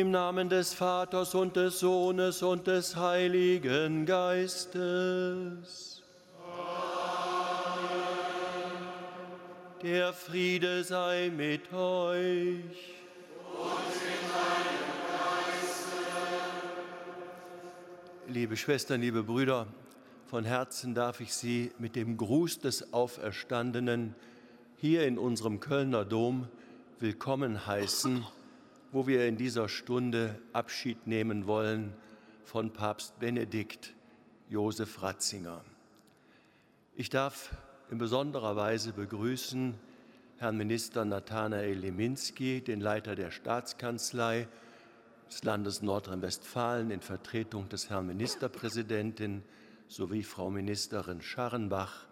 [0.00, 6.00] Im Namen des Vaters und des Sohnes und des Heiligen Geistes.
[6.42, 7.82] Amen.
[9.82, 12.94] Der Friede sei mit euch.
[18.26, 19.66] Liebe Schwestern, liebe Brüder,
[20.28, 24.14] von Herzen darf ich Sie mit dem Gruß des Auferstandenen
[24.78, 26.48] hier in unserem Kölner Dom
[27.00, 28.24] willkommen heißen
[28.92, 31.92] wo wir in dieser Stunde Abschied nehmen wollen
[32.44, 33.94] von Papst Benedikt
[34.48, 35.64] Josef Ratzinger.
[36.96, 37.56] Ich darf
[37.90, 39.74] in besonderer Weise begrüßen
[40.38, 44.48] Herrn Minister Nathanael Leminski, den Leiter der Staatskanzlei
[45.28, 49.44] des Landes Nordrhein-Westfalen in Vertretung des Herrn Ministerpräsidenten
[49.86, 52.06] sowie Frau Ministerin Scharrenbach.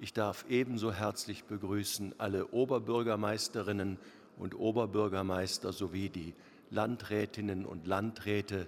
[0.00, 3.98] Ich darf ebenso herzlich begrüßen alle Oberbürgermeisterinnen
[4.36, 6.34] und Oberbürgermeister sowie die
[6.70, 8.66] Landrätinnen und Landräte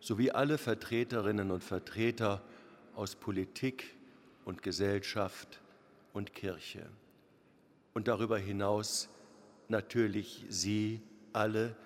[0.00, 2.42] sowie alle Vertreterinnen und Vertreter
[2.94, 3.94] aus Politik
[4.44, 5.60] und Gesellschaft
[6.12, 6.86] und Kirche.
[7.94, 9.08] Und darüber hinaus
[9.68, 11.00] natürlich Sie
[11.32, 11.76] alle,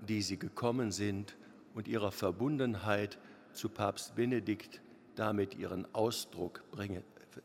[0.00, 1.36] die Sie gekommen sind
[1.74, 3.18] und ihrer Verbundenheit
[3.52, 4.80] zu Papst Benedikt
[5.14, 7.02] damit ihren Ausdruck bringen,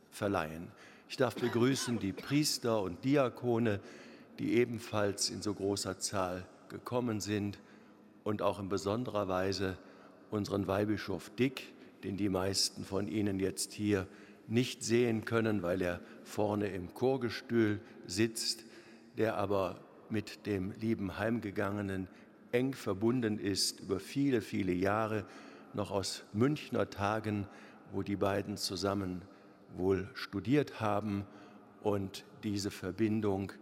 [0.10, 0.68] verleihen.
[1.10, 3.80] Ich darf begrüßen die Priester und Diakone,
[4.42, 7.60] die ebenfalls in so großer Zahl gekommen sind
[8.24, 9.78] und auch in besonderer Weise
[10.32, 11.72] unseren Weihbischof Dick,
[12.04, 14.08] den die meisten von Ihnen jetzt hier
[14.48, 18.66] nicht sehen können, weil er vorne im Chorgestühl sitzt,
[19.16, 19.80] der aber
[20.10, 22.08] mit dem lieben Heimgegangenen
[22.52, 25.24] eng verbunden ist über viele, viele Jahre,
[25.76, 27.48] noch aus Münchner Tagen,
[27.92, 29.22] wo die beiden zusammen
[29.78, 31.28] wohl studiert haben
[31.84, 33.54] und diese Verbindung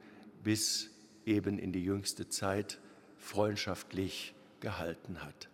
[0.44, 0.90] bis
[1.26, 2.80] eben in die jüngste Zeit
[3.18, 5.50] freundschaftlich gehalten hat.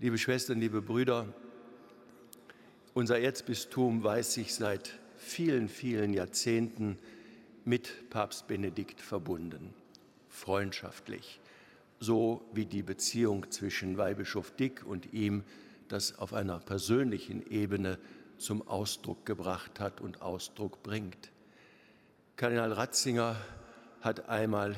[0.00, 1.32] Liebe Schwestern, liebe Brüder,
[2.94, 6.98] unser Erzbistum weiß sich seit vielen, vielen Jahrzehnten
[7.64, 9.72] mit Papst Benedikt verbunden,
[10.28, 11.40] freundschaftlich,
[12.00, 15.44] so wie die Beziehung zwischen Weihbischof Dick und ihm
[15.88, 17.98] das auf einer persönlichen Ebene
[18.38, 21.30] zum Ausdruck gebracht hat und Ausdruck bringt.
[22.36, 23.36] Kardinal Ratzinger
[24.02, 24.76] hat einmal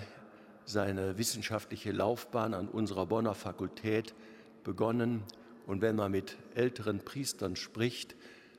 [0.66, 4.14] seine wissenschaftliche Laufbahn an unserer Bonner Fakultät
[4.62, 5.22] begonnen.
[5.66, 8.14] Und wenn man mit älteren Priestern spricht,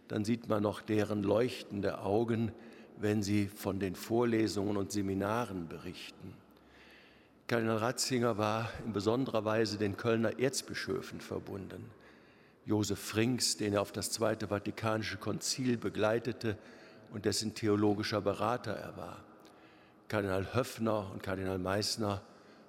[0.07, 2.51] dann sieht man noch deren leuchtende Augen,
[2.97, 6.33] wenn sie von den Vorlesungen und Seminaren berichten.
[7.47, 11.91] Kardinal Ratzinger war in besonderer Weise den Kölner Erzbischöfen verbunden.
[12.65, 16.57] Josef Frings, den er auf das Zweite Vatikanische Konzil begleitete
[17.13, 19.23] und dessen theologischer Berater er war.
[20.07, 22.21] Kardinal Höffner und Kardinal Meissner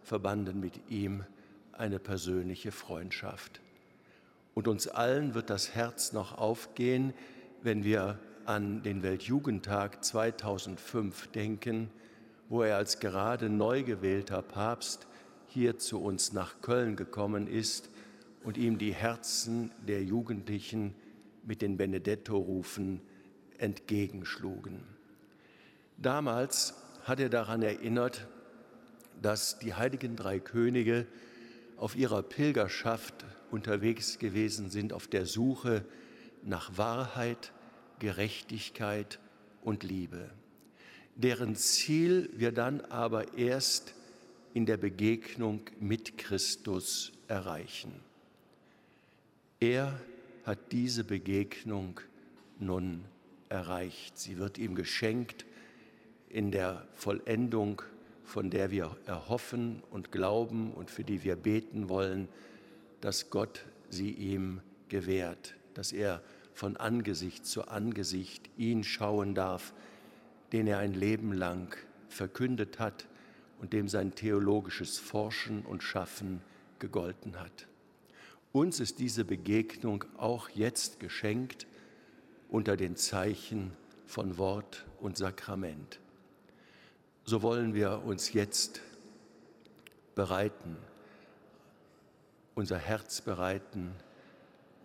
[0.03, 1.25] verbanden mit ihm
[1.73, 3.61] eine persönliche Freundschaft.
[4.55, 7.13] Und uns allen wird das Herz noch aufgehen,
[7.63, 11.91] wenn wir an den Weltjugendtag 2005 denken,
[12.49, 15.07] wo er als gerade neu gewählter Papst
[15.47, 17.91] hier zu uns nach Köln gekommen ist
[18.45, 20.95] und ihm die Herzen der Jugendlichen
[21.45, 23.03] mit den Benedetto-Rufen
[23.59, 24.85] entgegenschlugen.
[25.99, 26.75] Damals
[27.07, 28.27] hat er daran erinnert,
[29.23, 31.07] dass die heiligen drei Könige
[31.77, 35.85] auf ihrer Pilgerschaft unterwegs gewesen sind, auf der Suche
[36.43, 37.53] nach Wahrheit,
[38.01, 39.21] Gerechtigkeit
[39.63, 40.31] und Liebe,
[41.15, 43.95] deren Ziel wir dann aber erst
[44.53, 48.01] in der Begegnung mit Christus erreichen.
[49.61, 50.01] Er
[50.45, 52.01] hat diese Begegnung
[52.59, 53.05] nun
[53.49, 54.19] erreicht.
[54.19, 55.47] Sie wird ihm geschenkt
[56.37, 57.81] in der Vollendung,
[58.23, 62.29] von der wir erhoffen und glauben und für die wir beten wollen,
[63.01, 66.21] dass Gott sie ihm gewährt, dass er
[66.53, 69.73] von Angesicht zu Angesicht ihn schauen darf,
[70.53, 71.75] den er ein Leben lang
[72.11, 73.07] verkündet hat
[73.59, 76.43] und dem sein theologisches Forschen und Schaffen
[76.81, 77.67] gegolten hat.
[78.53, 81.67] Uns ist diese Begegnung auch jetzt geschenkt
[82.51, 83.73] unter den Zeichen
[84.05, 85.99] von Wort und Sakrament
[87.27, 88.81] so wollen wir uns jetzt
[90.15, 90.77] bereiten,
[92.55, 93.93] unser Herz bereiten,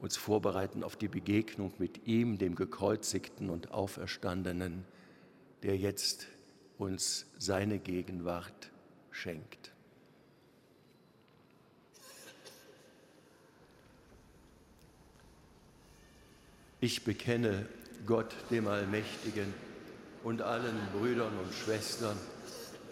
[0.01, 4.85] uns vorbereiten auf die Begegnung mit ihm, dem gekreuzigten und auferstandenen,
[5.61, 6.25] der jetzt
[6.79, 8.71] uns seine Gegenwart
[9.11, 9.71] schenkt.
[16.79, 17.67] Ich bekenne
[18.07, 19.53] Gott, dem Allmächtigen,
[20.23, 22.17] und allen Brüdern und Schwestern,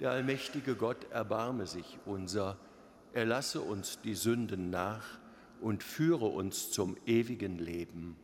[0.00, 2.56] Der allmächtige Gott erbarme sich unser,
[3.12, 5.18] er lasse uns die Sünden nach
[5.60, 8.16] und führe uns zum ewigen Leben.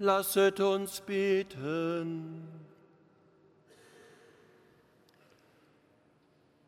[0.00, 2.46] Lasset uns beten.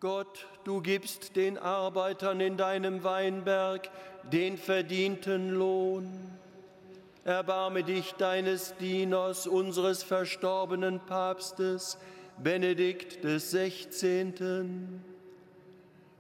[0.00, 3.88] Gott, du gibst den Arbeitern in deinem Weinberg
[4.32, 6.10] den verdienten Lohn.
[7.24, 11.98] Erbarme dich deines Dieners, unseres verstorbenen Papstes,
[12.42, 15.04] Benedikt des 16.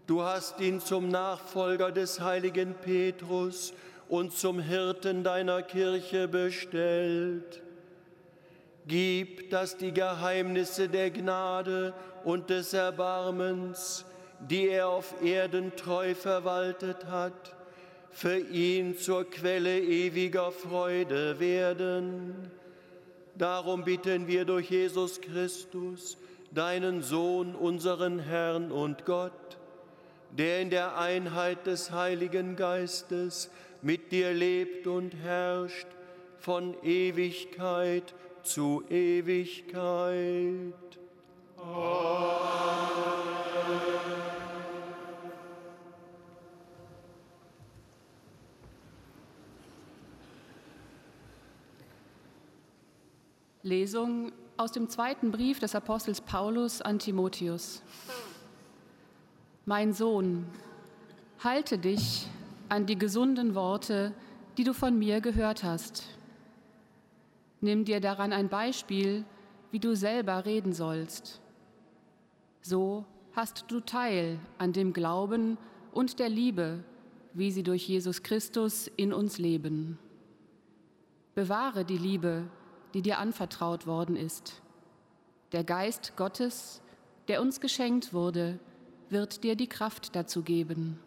[0.06, 3.72] Du hast ihn zum Nachfolger des heiligen Petrus
[4.10, 7.62] und zum Hirten deiner Kirche bestellt.
[8.86, 14.04] Gib, dass die Geheimnisse der Gnade und des Erbarmens,
[14.40, 17.54] die er auf Erden treu verwaltet hat,
[18.10, 22.50] für ihn zur Quelle ewiger Freude werden.
[23.36, 26.18] Darum bitten wir durch Jesus Christus,
[26.50, 29.56] deinen Sohn, unseren Herrn und Gott,
[30.32, 33.50] der in der Einheit des Heiligen Geistes
[33.82, 35.86] mit dir lebt und herrscht
[36.38, 40.74] von Ewigkeit zu Ewigkeit.
[41.56, 42.40] Amen.
[53.62, 57.82] Lesung aus dem zweiten Brief des Apostels Paulus an Timotheus.
[59.66, 60.46] Mein Sohn,
[61.38, 62.26] halte dich
[62.70, 64.14] an die gesunden Worte,
[64.56, 66.04] die du von mir gehört hast.
[67.60, 69.24] Nimm dir daran ein Beispiel,
[69.70, 71.40] wie du selber reden sollst.
[72.62, 75.58] So hast du Teil an dem Glauben
[75.92, 76.84] und der Liebe,
[77.34, 79.98] wie sie durch Jesus Christus in uns leben.
[81.34, 82.44] Bewahre die Liebe,
[82.94, 84.62] die dir anvertraut worden ist.
[85.52, 86.82] Der Geist Gottes,
[87.28, 88.58] der uns geschenkt wurde,
[89.08, 90.98] wird dir die Kraft dazu geben.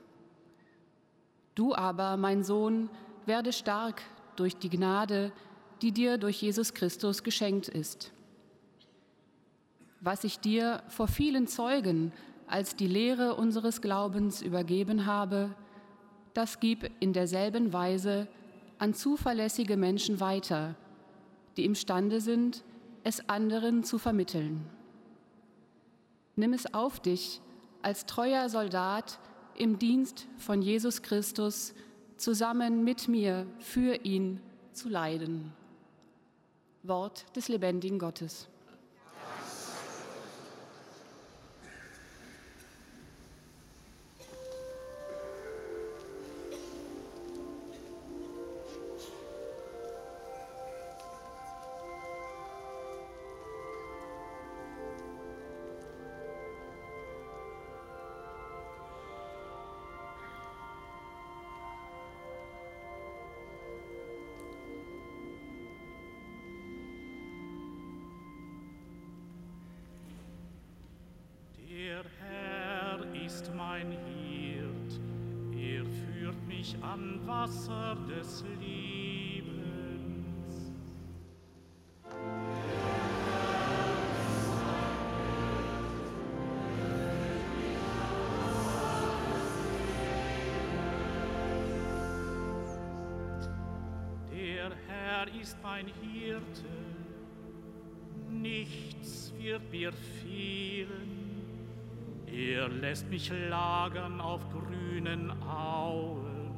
[1.55, 2.89] Du aber, mein Sohn,
[3.25, 4.01] werde stark
[4.35, 5.31] durch die Gnade,
[5.81, 8.11] die dir durch Jesus Christus geschenkt ist.
[9.99, 12.11] Was ich dir vor vielen Zeugen
[12.47, 15.55] als die Lehre unseres Glaubens übergeben habe,
[16.33, 18.27] das gib in derselben Weise
[18.79, 20.75] an zuverlässige Menschen weiter,
[21.55, 22.63] die imstande sind,
[23.03, 24.65] es anderen zu vermitteln.
[26.35, 27.41] Nimm es auf dich,
[27.81, 29.19] als treuer Soldat
[29.57, 31.73] im Dienst von Jesus Christus
[32.17, 34.39] zusammen mit mir für ihn
[34.71, 35.53] zu leiden.
[36.83, 38.47] Wort des lebendigen Gottes.
[99.83, 101.43] Mir fehlen.
[102.25, 106.51] Er lässt mich lagern auf grünen Auen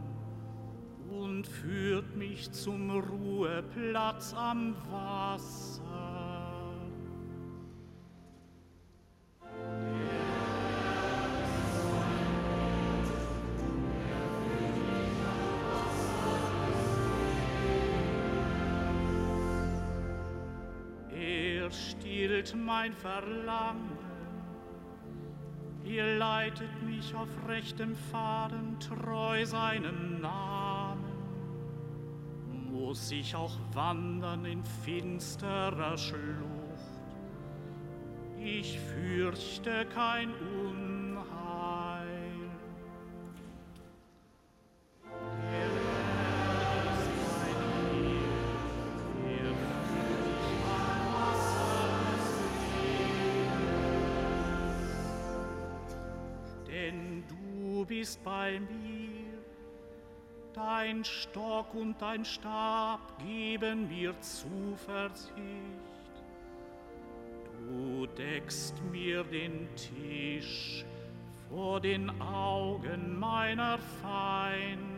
[1.10, 5.85] und führt mich zum Ruheplatz am Wasser.
[22.76, 23.98] Mein Verlangen,
[25.86, 31.06] er leitet mich auf rechtem Faden treu seinem Namen
[32.70, 36.20] muss ich auch wandern in finsterer Schlucht.
[38.38, 40.65] Ich fürchte kein Unheil.
[60.96, 65.30] Dein Stock und dein Stab geben mir Zuversicht.
[67.60, 70.86] Du deckst mir den Tisch
[71.50, 74.95] vor den Augen meiner Feinde.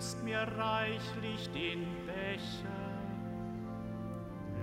[0.00, 2.70] Füllst mir reichlich den Becher.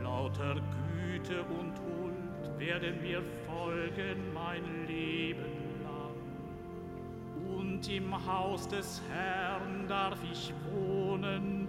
[0.01, 7.55] Lauter Güte und Huld werden mir folgen mein Leben lang.
[7.55, 11.67] Und im Haus des Herrn darf ich wohnen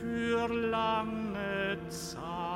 [0.00, 2.53] für lange Zeit.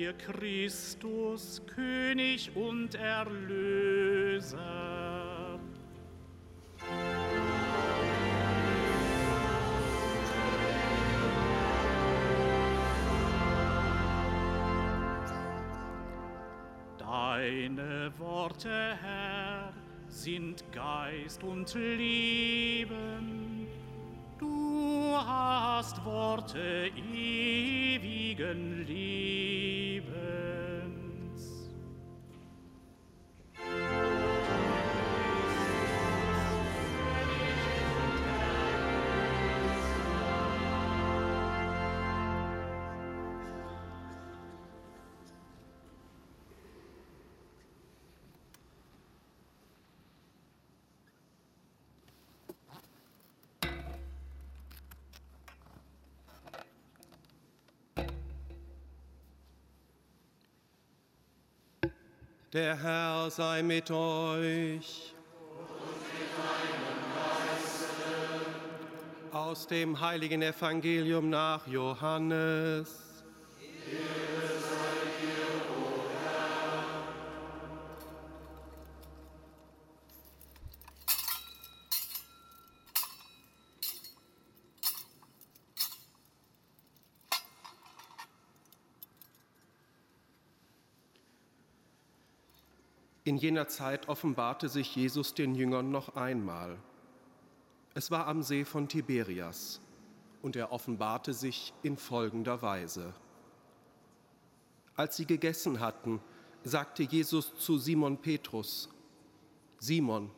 [0.00, 4.58] Dir, Christus, König und Erlöser.
[16.98, 19.74] Deine Worte, Herr,
[20.08, 23.66] sind Geist und Leben.
[24.38, 28.99] Du hast Worte ewigen Lebens.
[62.52, 65.14] Der Herr sei mit euch.
[69.30, 73.09] Aus dem heiligen Evangelium nach Johannes.
[93.30, 96.76] In jener Zeit offenbarte sich Jesus den Jüngern noch einmal.
[97.94, 99.80] Es war am See von Tiberias
[100.42, 103.14] und er offenbarte sich in folgender Weise.
[104.96, 106.20] Als sie gegessen hatten,
[106.64, 108.88] sagte Jesus zu Simon Petrus,
[109.78, 110.32] Simon,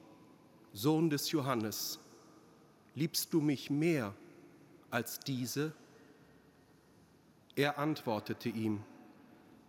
[0.75, 1.99] Sohn des Johannes,
[2.95, 4.13] liebst du mich mehr
[4.91, 5.73] als diese?
[7.57, 8.85] Er antwortete ihm,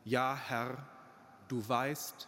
[0.03, 0.86] Ja, Herr,
[1.47, 2.27] du weißt,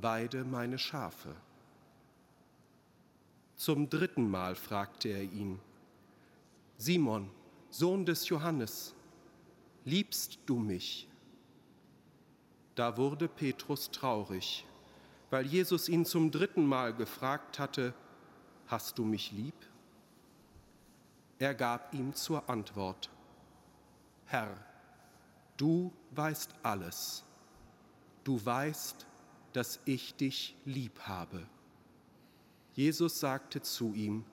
[0.00, 1.34] Weide meine Schafe.
[3.56, 5.58] Zum dritten Mal fragte er ihn,
[6.76, 7.28] Simon,
[7.70, 8.94] Sohn des Johannes,
[9.84, 11.08] liebst du mich?
[12.76, 14.64] Da wurde Petrus traurig,
[15.30, 17.92] weil Jesus ihn zum dritten Mal gefragt hatte,
[18.68, 19.54] Hast du mich lieb?
[21.38, 23.08] Er gab ihm zur Antwort,
[24.26, 24.54] Herr,
[25.56, 27.24] du weißt alles,
[28.24, 29.06] du weißt,
[29.52, 31.46] dass ich dich lieb habe.
[32.74, 34.24] Jesus sagte zu ihm,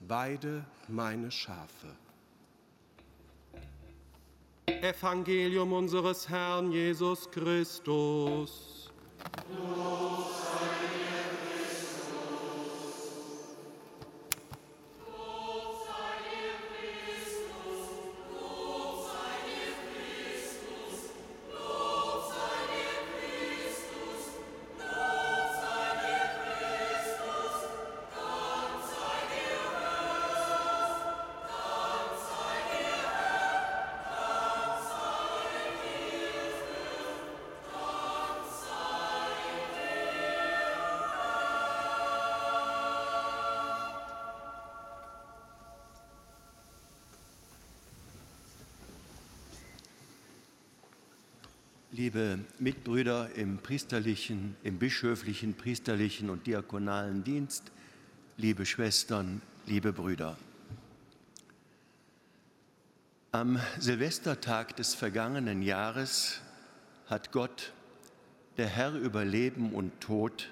[0.00, 1.96] Weide meine Schafe.
[4.66, 8.92] Evangelium unseres Herrn Jesus Christus.
[9.48, 10.35] Los
[52.66, 57.70] Mitbrüder im priesterlichen, im bischöflichen, priesterlichen und diakonalen Dienst,
[58.38, 60.36] liebe Schwestern, liebe Brüder.
[63.30, 66.40] Am Silvestertag des vergangenen Jahres
[67.06, 67.72] hat Gott,
[68.56, 70.50] der Herr über Leben und Tod,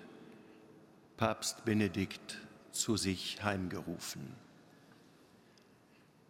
[1.17, 2.39] Papst Benedikt
[2.71, 4.23] zu sich heimgerufen.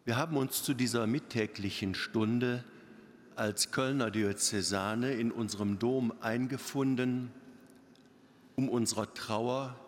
[0.07, 2.65] Wir haben uns zu dieser mittäglichen Stunde
[3.37, 7.31] als Kölner Diözesane in unserem Dom eingefunden,
[8.57, 9.79] um unserer Trauer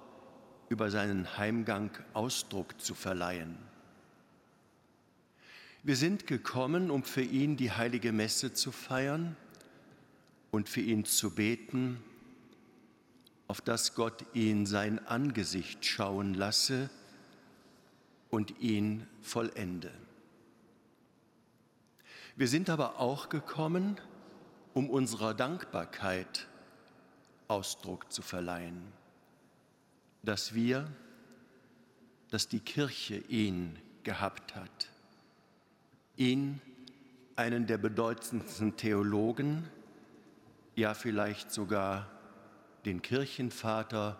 [0.68, 3.56] über seinen Heimgang Ausdruck zu verleihen.
[5.82, 9.36] Wir sind gekommen, um für ihn die heilige Messe zu feiern
[10.50, 12.02] und für ihn zu beten,
[13.46, 16.90] auf dass Gott ihn sein Angesicht schauen lasse
[18.30, 19.92] und ihn vollende.
[22.38, 23.98] Wir sind aber auch gekommen,
[24.74, 26.46] um unserer Dankbarkeit
[27.48, 28.92] Ausdruck zu verleihen,
[30.22, 30.86] dass wir,
[32.28, 34.90] dass die Kirche ihn gehabt hat,
[36.16, 36.60] ihn,
[37.36, 39.66] einen der bedeutendsten Theologen,
[40.74, 42.10] ja vielleicht sogar
[42.84, 44.18] den Kirchenvater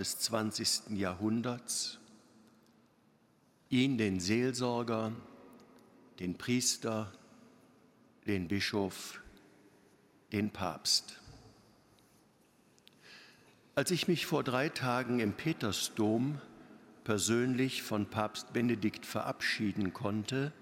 [0.00, 0.98] des 20.
[0.98, 2.00] Jahrhunderts,
[3.68, 5.12] ihn, den Seelsorger,
[6.18, 7.12] den Priester,
[8.26, 9.20] den Bischof,
[10.32, 11.20] den Papst.
[13.74, 16.40] Als ich mich vor drei Tagen im Petersdom
[17.04, 20.52] persönlich von Papst Benedikt verabschieden konnte,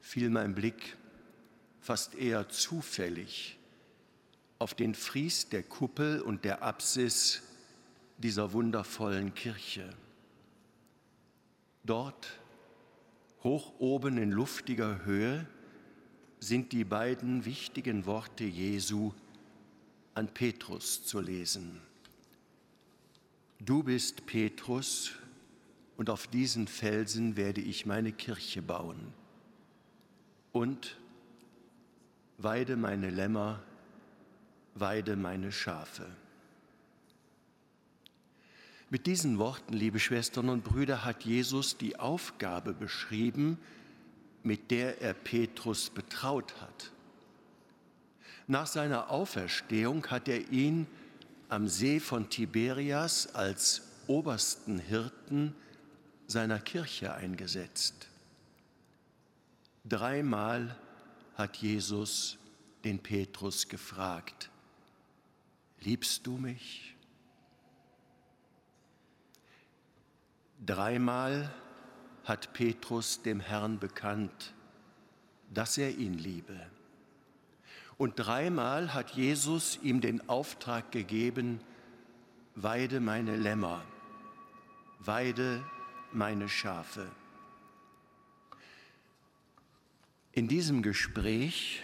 [0.00, 0.96] fiel mein Blick
[1.80, 3.58] fast eher zufällig
[4.58, 7.42] auf den Fries der Kuppel und der Apsis
[8.18, 9.88] dieser wundervollen Kirche.
[11.84, 12.40] Dort,
[13.44, 15.46] hoch oben in luftiger Höhe,
[16.40, 19.12] sind die beiden wichtigen Worte Jesu
[20.14, 21.80] an Petrus zu lesen.
[23.60, 25.12] Du bist Petrus,
[25.98, 29.12] und auf diesen Felsen werde ich meine Kirche bauen.
[30.52, 30.96] Und
[32.38, 33.60] weide meine Lämmer,
[34.76, 36.06] weide meine Schafe.
[38.90, 43.58] Mit diesen Worten, liebe Schwestern und Brüder, hat Jesus die Aufgabe beschrieben,
[44.42, 46.92] mit der er Petrus betraut hat.
[48.46, 50.86] Nach seiner Auferstehung hat er ihn
[51.48, 55.54] am See von Tiberias als obersten Hirten
[56.26, 58.08] seiner Kirche eingesetzt.
[59.84, 60.76] Dreimal
[61.36, 62.38] hat Jesus
[62.84, 64.50] den Petrus gefragt,
[65.80, 66.94] liebst du mich?
[70.64, 71.50] Dreimal
[72.28, 74.54] hat Petrus dem Herrn bekannt,
[75.52, 76.58] dass er ihn liebe.
[77.96, 81.60] Und dreimal hat Jesus ihm den Auftrag gegeben,
[82.54, 83.84] weide meine Lämmer,
[85.00, 85.64] weide
[86.12, 87.10] meine Schafe.
[90.32, 91.82] In diesem Gespräch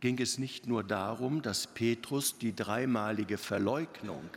[0.00, 4.30] ging es nicht nur darum, dass Petrus die dreimalige Verleugnung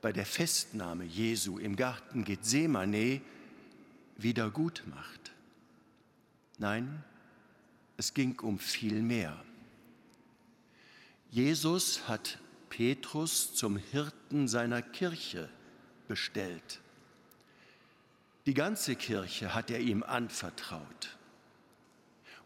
[0.00, 3.20] bei der Festnahme Jesu im Garten Gethsemane
[4.24, 5.32] wieder gut macht.
[6.58, 7.04] Nein,
[7.96, 9.36] es ging um viel mehr.
[11.30, 12.38] Jesus hat
[12.70, 15.48] Petrus zum Hirten seiner Kirche
[16.08, 16.80] bestellt.
[18.46, 21.16] Die ganze Kirche hat er ihm anvertraut.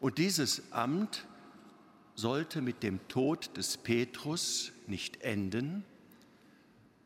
[0.01, 1.27] Und dieses Amt
[2.15, 5.85] sollte mit dem Tod des Petrus nicht enden,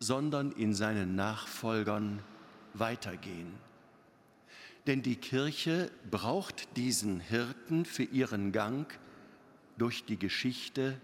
[0.01, 2.23] sondern in seinen Nachfolgern
[2.75, 3.53] weitergehen.
[4.87, 8.93] Denn die Kirche braucht diesen Hirten für ihren Gang
[9.79, 11.01] durch die Geschichte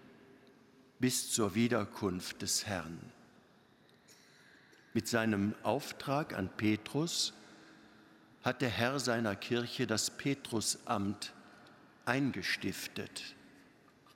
[0.98, 2.98] bis zur Wiederkunft des Herrn.
[4.94, 7.32] Mit seinem Auftrag an Petrus
[8.42, 11.32] hat der Herr seiner Kirche das Petrusamt
[12.04, 13.36] eingestiftet,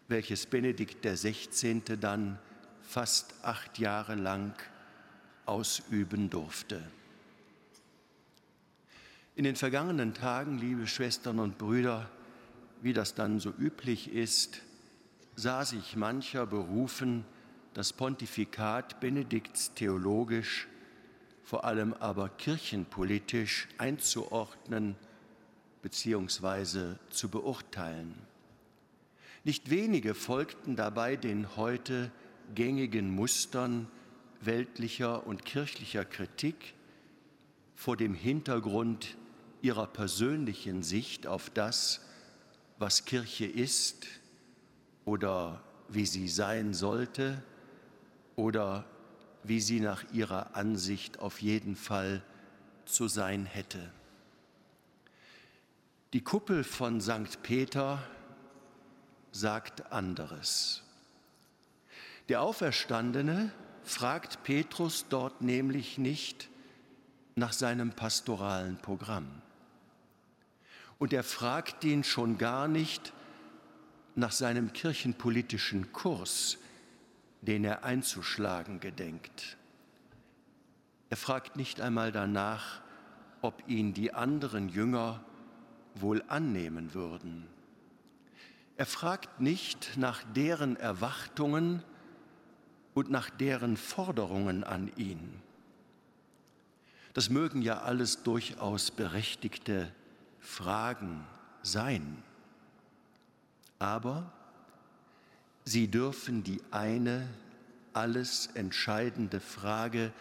[0.08, 1.82] welches Benedikt XVI.
[2.00, 2.38] dann
[2.82, 4.54] fast acht Jahre lang
[5.46, 6.82] ausüben durfte.
[9.34, 12.10] In den vergangenen Tagen, liebe Schwestern und Brüder,
[12.82, 14.60] wie das dann so üblich ist,
[15.36, 17.24] sah sich mancher berufen,
[17.72, 20.68] das Pontifikat Benedikts theologisch,
[21.44, 24.96] vor allem aber kirchenpolitisch einzuordnen
[25.80, 26.96] bzw.
[27.08, 28.14] zu beurteilen.
[29.44, 32.12] Nicht wenige folgten dabei den heute
[32.54, 33.88] gängigen Mustern
[34.42, 36.74] weltlicher und kirchlicher Kritik
[37.74, 39.16] vor dem Hintergrund
[39.62, 42.00] ihrer persönlichen Sicht auf das,
[42.78, 44.06] was Kirche ist
[45.04, 47.42] oder wie sie sein sollte
[48.36, 48.84] oder
[49.44, 52.22] wie sie nach ihrer Ansicht auf jeden Fall
[52.84, 53.90] zu sein hätte.
[56.12, 57.42] Die Kuppel von St.
[57.42, 58.02] Peter
[59.30, 60.82] sagt anderes.
[62.28, 63.52] Der Auferstandene
[63.84, 66.48] fragt Petrus dort nämlich nicht
[67.34, 69.41] nach seinem pastoralen Programm.
[71.02, 73.12] Und er fragt ihn schon gar nicht
[74.14, 76.58] nach seinem kirchenpolitischen Kurs,
[77.40, 79.56] den er einzuschlagen gedenkt.
[81.10, 82.82] Er fragt nicht einmal danach,
[83.40, 85.24] ob ihn die anderen Jünger
[85.96, 87.48] wohl annehmen würden.
[88.76, 91.82] Er fragt nicht nach deren Erwartungen
[92.94, 95.42] und nach deren Forderungen an ihn.
[97.12, 99.92] Das mögen ja alles durchaus berechtigte
[100.42, 101.24] Fragen
[101.62, 102.22] sein.
[103.78, 104.30] Aber
[105.64, 107.28] Sie dürfen die eine
[107.92, 110.12] alles entscheidende Frage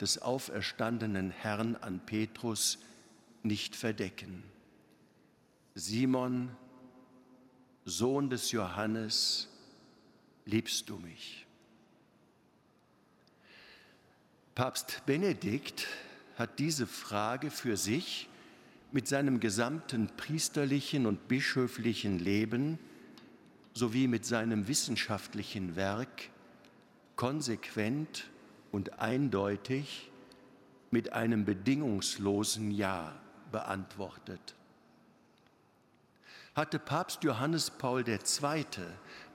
[0.00, 2.78] des auferstandenen Herrn an Petrus
[3.42, 4.42] nicht verdecken.
[5.74, 6.50] Simon,
[7.86, 9.48] Sohn des Johannes,
[10.44, 11.46] liebst du mich?
[14.54, 15.86] Papst Benedikt
[16.36, 18.28] hat diese Frage für sich
[18.92, 22.78] mit seinem gesamten priesterlichen und bischöflichen Leben
[23.72, 26.28] sowie mit seinem wissenschaftlichen Werk
[27.16, 28.30] konsequent
[28.72, 30.10] und eindeutig
[30.90, 33.14] mit einem bedingungslosen Ja
[33.52, 34.54] beantwortet.
[36.56, 38.64] Hatte Papst Johannes Paul II.,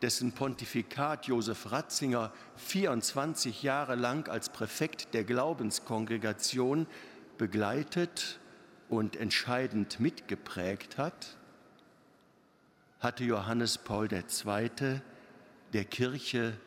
[0.01, 6.87] dessen Pontifikat Josef Ratzinger 24 Jahre lang als Präfekt der Glaubenskongregation
[7.37, 8.39] begleitet
[8.89, 11.37] und entscheidend mitgeprägt hat,
[12.99, 15.01] hatte Johannes Paul II.
[15.73, 16.57] der Kirche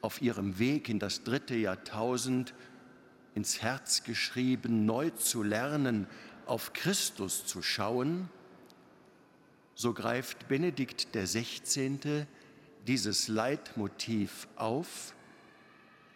[0.00, 2.54] auf ihrem Weg in das dritte Jahrtausend
[3.34, 6.06] ins Herz geschrieben, neu zu lernen,
[6.46, 8.28] auf Christus zu schauen,
[9.74, 12.26] so greift Benedikt XVI.
[12.86, 15.14] dieses Leitmotiv auf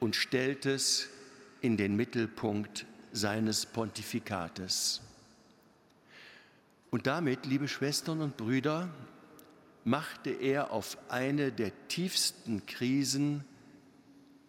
[0.00, 1.08] und stellt es
[1.60, 5.00] in den Mittelpunkt seines Pontifikates.
[6.92, 8.90] Und damit, liebe Schwestern und Brüder,
[9.82, 13.46] machte er auf eine der tiefsten Krisen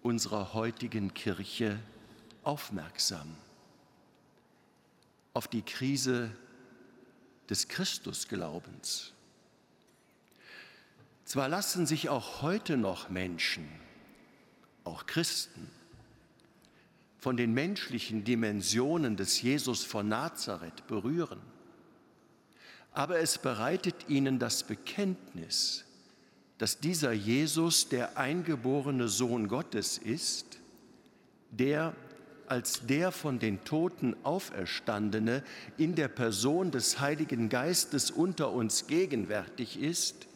[0.01, 1.79] unserer heutigen Kirche
[2.43, 3.33] aufmerksam.
[5.33, 6.31] Auf die Krise
[7.49, 9.13] des Christusglaubens.
[11.23, 13.69] Zwar lassen sich auch heute noch Menschen,
[14.83, 15.69] auch Christen,
[17.19, 21.52] von den menschlichen Dimensionen des Jesus von Nazareth berühren
[22.93, 25.85] aber es bereitet ihnen das Bekenntnis,
[26.57, 30.59] dass dieser Jesus der eingeborene Sohn Gottes ist,
[31.51, 31.95] der
[32.47, 35.43] als der von den Toten auferstandene
[35.77, 40.27] in der Person des Heiligen Geistes unter uns gegenwärtig ist,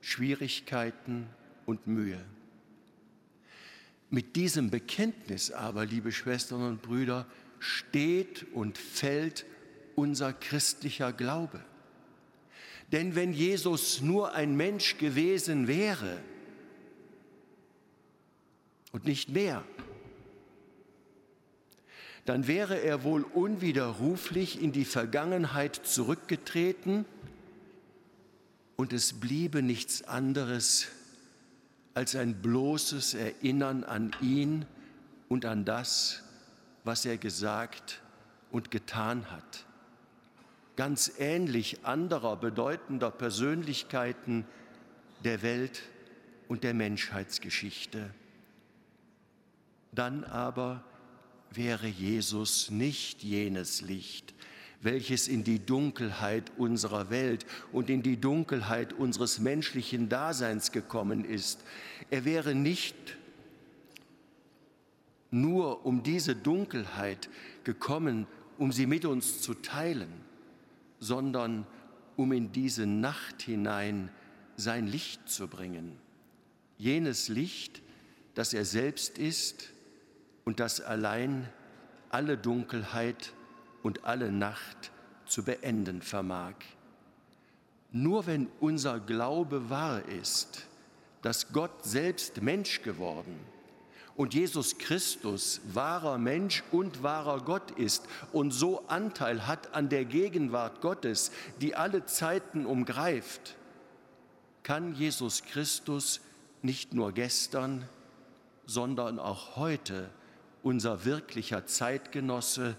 [0.00, 1.28] Schwierigkeiten
[1.66, 2.20] und Mühe.
[4.10, 7.26] Mit diesem Bekenntnis aber, liebe Schwestern und Brüder,
[7.58, 9.46] steht und fällt
[9.94, 11.60] unser christlicher Glaube.
[12.92, 16.20] Denn wenn Jesus nur ein Mensch gewesen wäre
[18.92, 19.64] und nicht mehr,
[22.24, 27.04] dann wäre er wohl unwiderruflich in die Vergangenheit zurückgetreten
[28.76, 30.88] und es bliebe nichts anderes
[31.94, 34.66] als ein bloßes Erinnern an ihn
[35.28, 36.22] und an das,
[36.84, 38.02] was er gesagt
[38.50, 39.65] und getan hat
[40.76, 44.44] ganz ähnlich anderer bedeutender Persönlichkeiten
[45.24, 45.82] der Welt
[46.48, 48.10] und der Menschheitsgeschichte.
[49.92, 50.84] Dann aber
[51.50, 54.34] wäre Jesus nicht jenes Licht,
[54.82, 61.64] welches in die Dunkelheit unserer Welt und in die Dunkelheit unseres menschlichen Daseins gekommen ist.
[62.10, 62.96] Er wäre nicht
[65.30, 67.30] nur um diese Dunkelheit
[67.64, 68.26] gekommen,
[68.58, 70.25] um sie mit uns zu teilen,
[71.00, 71.66] sondern
[72.16, 74.10] um in diese Nacht hinein
[74.56, 75.98] sein Licht zu bringen.
[76.78, 77.82] Jenes Licht,
[78.34, 79.70] das er selbst ist
[80.44, 81.48] und das allein
[82.10, 83.32] alle Dunkelheit
[83.82, 84.90] und alle Nacht
[85.26, 86.54] zu beenden vermag.
[87.92, 90.66] Nur wenn unser Glaube wahr ist,
[91.22, 93.55] dass Gott selbst Mensch geworden ist,
[94.16, 100.04] und Jesus Christus wahrer Mensch und wahrer Gott ist und so Anteil hat an der
[100.04, 103.56] Gegenwart Gottes, die alle Zeiten umgreift,
[104.62, 106.20] kann Jesus Christus
[106.62, 107.86] nicht nur gestern,
[108.64, 110.10] sondern auch heute
[110.62, 112.74] unser wirklicher Zeitgenosse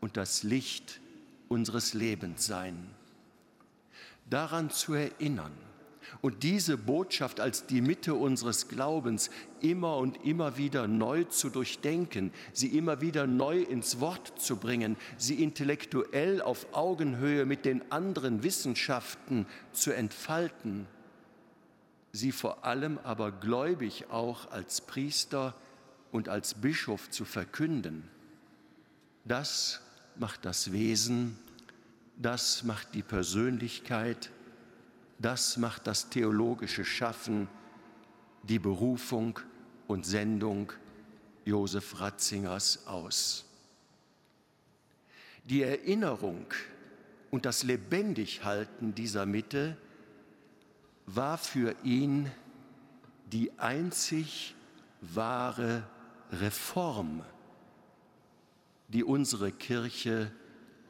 [0.00, 1.00] und das Licht
[1.48, 2.94] unseres Lebens sein.
[4.28, 5.52] Daran zu erinnern,
[6.20, 9.30] und diese Botschaft als die Mitte unseres Glaubens
[9.60, 14.96] immer und immer wieder neu zu durchdenken, sie immer wieder neu ins Wort zu bringen,
[15.16, 20.86] sie intellektuell auf Augenhöhe mit den anderen Wissenschaften zu entfalten,
[22.12, 25.54] sie vor allem aber gläubig auch als Priester
[26.12, 28.08] und als Bischof zu verkünden.
[29.24, 29.80] Das
[30.16, 31.38] macht das Wesen,
[32.16, 34.30] das macht die Persönlichkeit,
[35.20, 37.46] das macht das theologische Schaffen,
[38.42, 39.38] die Berufung
[39.86, 40.72] und Sendung
[41.44, 43.44] Josef Ratzingers aus.
[45.44, 46.46] Die Erinnerung
[47.30, 49.76] und das Lebendighalten dieser Mitte
[51.06, 52.30] war für ihn
[53.26, 54.54] die einzig
[55.02, 55.82] wahre
[56.32, 57.24] Reform,
[58.88, 60.32] die unsere Kirche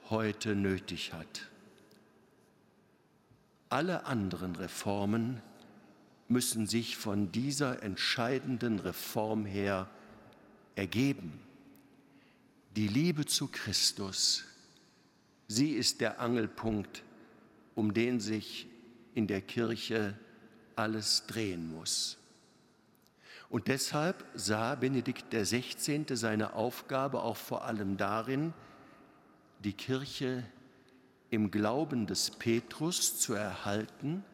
[0.09, 1.50] heute nötig hat.
[3.71, 5.41] Alle anderen Reformen
[6.27, 9.89] müssen sich von dieser entscheidenden Reform her
[10.75, 11.41] ergeben.
[12.75, 14.45] Die Liebe zu Christus,
[15.47, 17.05] sie ist der Angelpunkt,
[17.77, 18.67] um den sich
[19.15, 20.19] in der Kirche
[20.75, 22.19] alles drehen muss.
[23.51, 26.05] Und deshalb sah Benedikt XVI.
[26.11, 28.53] seine Aufgabe auch vor allem darin,
[29.63, 30.45] die Kirche
[31.31, 34.25] im Glauben des Petrus zu erhalten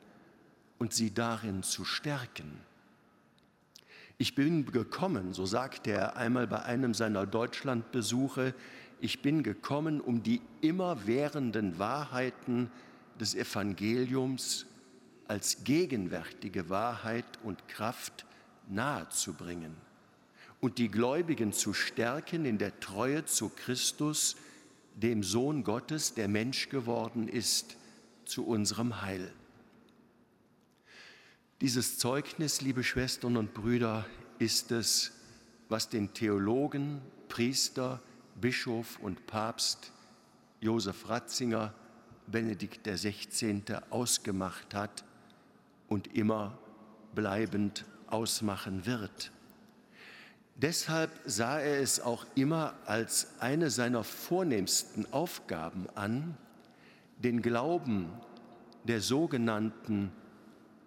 [0.78, 2.58] und sie darin zu stärken.
[4.18, 8.54] Ich bin gekommen, so sagte er einmal bei einem seiner Deutschlandbesuche,
[9.00, 12.70] ich bin gekommen, um die immerwährenden Wahrheiten
[13.20, 14.64] des Evangeliums
[15.28, 18.24] als gegenwärtige Wahrheit und Kraft
[18.68, 19.76] nahezubringen
[20.60, 24.36] und die Gläubigen zu stärken in der Treue zu Christus,
[24.96, 27.76] dem Sohn Gottes, der Mensch geworden ist,
[28.24, 29.32] zu unserem Heil.
[31.60, 34.04] Dieses Zeugnis, liebe Schwestern und Brüder,
[34.38, 35.12] ist es,
[35.68, 38.02] was den Theologen, Priester,
[38.40, 39.92] Bischof und Papst
[40.60, 41.74] Josef Ratzinger,
[42.26, 43.62] Benedikt XVI.
[43.90, 45.04] ausgemacht hat
[45.88, 46.58] und immer
[47.14, 49.32] bleibend ausmachen wird.
[50.56, 56.34] Deshalb sah er es auch immer als eine seiner vornehmsten Aufgaben an,
[57.18, 58.10] den Glauben
[58.84, 60.12] der sogenannten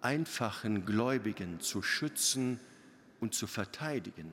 [0.00, 2.58] einfachen Gläubigen zu schützen
[3.20, 4.32] und zu verteidigen,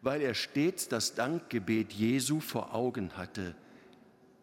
[0.00, 3.54] weil er stets das Dankgebet Jesu vor Augen hatte.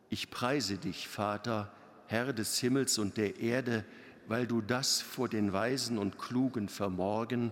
[0.10, 1.72] Ich preise dich, Vater,
[2.06, 3.86] Herr des Himmels und der Erde,
[4.28, 7.52] weil du das vor den Weisen und Klugen vermorgen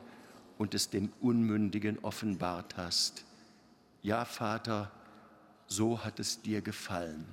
[0.58, 3.26] und es dem Unmündigen offenbart hast.
[4.02, 4.92] Ja, Vater,
[5.68, 7.26] so hat es dir gefallen.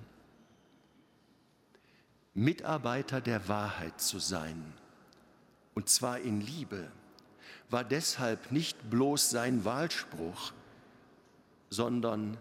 [2.35, 4.73] Mitarbeiter der Wahrheit zu sein,
[5.75, 6.91] und zwar in Liebe,
[7.71, 10.53] war deshalb nicht bloß sein Wahlspruch,
[11.71, 12.37] sondern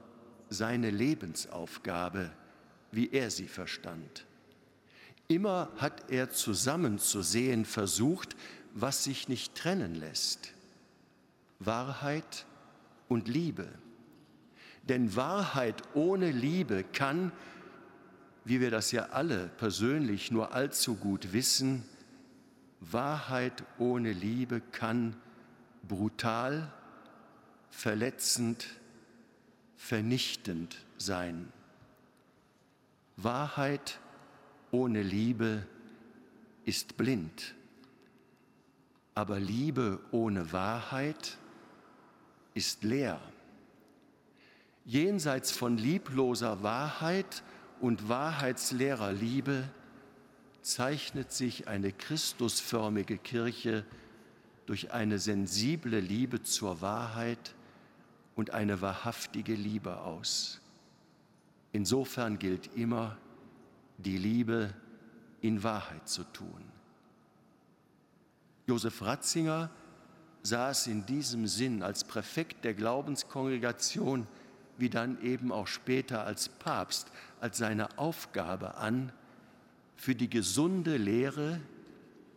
[0.49, 2.31] seine Lebensaufgabe,
[2.91, 4.25] wie er sie verstand.
[5.27, 8.35] Immer hat er zusammenzusehen versucht,
[8.73, 10.53] was sich nicht trennen lässt.
[11.59, 12.45] Wahrheit
[13.07, 13.67] und Liebe.
[14.83, 17.31] Denn Wahrheit ohne Liebe kann,
[18.45, 21.85] wie wir das ja alle persönlich nur allzu gut wissen,
[22.81, 25.15] Wahrheit ohne Liebe kann
[25.87, 26.71] brutal,
[27.69, 28.67] verletzend,
[29.77, 31.51] vernichtend sein.
[33.15, 33.99] Wahrheit
[34.71, 35.65] ohne Liebe
[36.65, 37.55] ist blind,
[39.15, 41.37] aber Liebe ohne Wahrheit
[42.53, 43.19] ist leer.
[44.85, 47.43] Jenseits von liebloser Wahrheit
[47.79, 49.69] und wahrheitsleerer Liebe
[50.61, 53.85] zeichnet sich eine Christusförmige Kirche
[54.65, 57.53] durch eine sensible Liebe zur Wahrheit
[58.35, 60.61] und eine wahrhaftige Liebe aus.
[61.71, 63.17] Insofern gilt immer,
[63.97, 64.73] die Liebe
[65.41, 66.63] in Wahrheit zu tun.
[68.65, 69.69] Josef Ratzinger
[70.43, 74.27] es in diesem Sinn als Präfekt der Glaubenskongregation,
[74.77, 79.11] wie dann eben auch später als Papst, als seine Aufgabe an,
[79.95, 81.59] für die gesunde Lehre,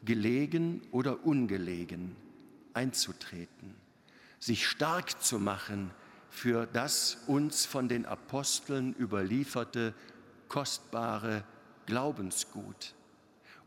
[0.04, 2.14] gelegen oder ungelegen,
[2.74, 3.74] einzutreten,
[4.38, 5.90] sich stark zu machen
[6.30, 9.94] für das uns von den Aposteln überlieferte
[10.48, 11.44] kostbare
[11.86, 12.94] Glaubensgut,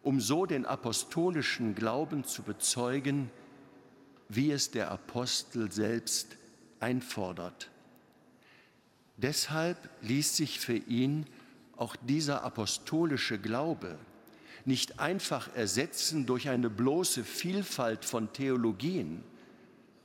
[0.04, 3.32] um so den apostolischen Glauben zu bezeugen,
[4.30, 6.38] wie es der Apostel selbst
[6.80, 7.70] einfordert.
[9.18, 11.26] Deshalb ließ sich für ihn
[11.76, 13.98] auch dieser apostolische Glaube
[14.66, 19.24] nicht einfach ersetzen durch eine bloße Vielfalt von Theologien,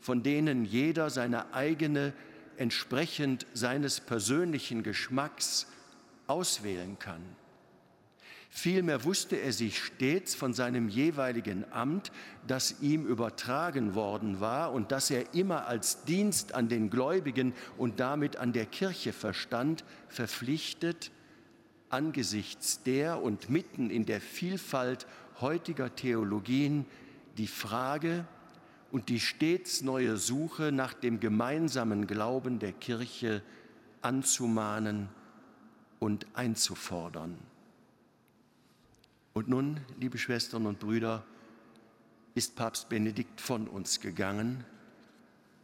[0.00, 2.12] von denen jeder seine eigene
[2.56, 5.66] entsprechend seines persönlichen Geschmacks
[6.26, 7.22] auswählen kann.
[8.56, 12.12] Vielmehr wusste er sich stets von seinem jeweiligen Amt,
[12.46, 17.98] das ihm übertragen worden war und das er immer als Dienst an den Gläubigen und
[17.98, 21.10] damit an der Kirche verstand, verpflichtet,
[21.88, 25.08] angesichts der und mitten in der Vielfalt
[25.40, 26.86] heutiger Theologien
[27.36, 28.24] die Frage
[28.92, 33.42] und die stets neue Suche nach dem gemeinsamen Glauben der Kirche
[34.00, 35.08] anzumahnen
[35.98, 37.36] und einzufordern.
[39.34, 41.24] Und nun, liebe Schwestern und Brüder,
[42.36, 44.64] ist Papst Benedikt von uns gegangen,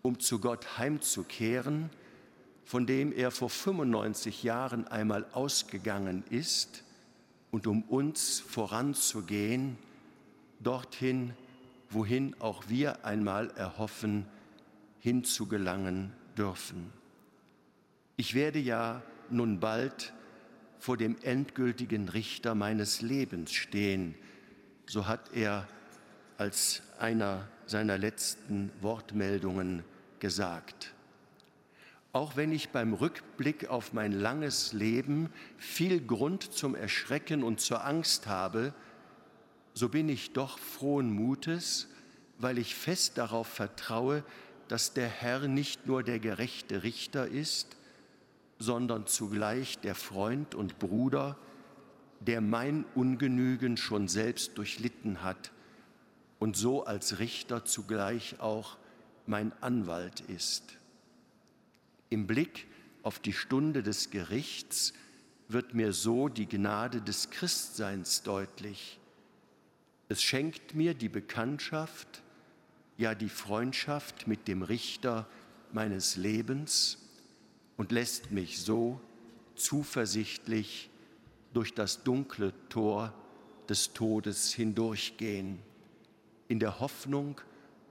[0.02, 1.88] um zu Gott heimzukehren,
[2.64, 6.82] von dem er vor 95 Jahren einmal ausgegangen ist
[7.52, 9.78] und um uns voranzugehen,
[10.58, 11.32] dorthin,
[11.90, 14.26] wohin auch wir einmal erhoffen,
[14.98, 16.92] hinzugelangen dürfen.
[18.16, 19.00] Ich werde ja
[19.30, 20.12] nun bald
[20.80, 24.14] vor dem endgültigen Richter meines Lebens stehen,
[24.86, 25.68] so hat er
[26.38, 29.84] als einer seiner letzten Wortmeldungen
[30.18, 30.94] gesagt.
[32.12, 37.84] Auch wenn ich beim Rückblick auf mein langes Leben viel Grund zum Erschrecken und zur
[37.84, 38.74] Angst habe,
[39.74, 41.88] so bin ich doch frohen Mutes,
[42.38, 44.24] weil ich fest darauf vertraue,
[44.66, 47.76] dass der Herr nicht nur der gerechte Richter ist,
[48.60, 51.36] sondern zugleich der Freund und Bruder,
[52.20, 55.50] der mein Ungenügen schon selbst durchlitten hat
[56.38, 58.76] und so als Richter zugleich auch
[59.26, 60.76] mein Anwalt ist.
[62.10, 62.66] Im Blick
[63.02, 64.92] auf die Stunde des Gerichts
[65.48, 69.00] wird mir so die Gnade des Christseins deutlich.
[70.10, 72.22] Es schenkt mir die Bekanntschaft,
[72.98, 75.26] ja die Freundschaft mit dem Richter
[75.72, 76.99] meines Lebens
[77.80, 79.00] und lässt mich so
[79.54, 80.90] zuversichtlich
[81.54, 83.14] durch das dunkle Tor
[83.70, 85.58] des Todes hindurchgehen
[86.48, 87.40] in der Hoffnung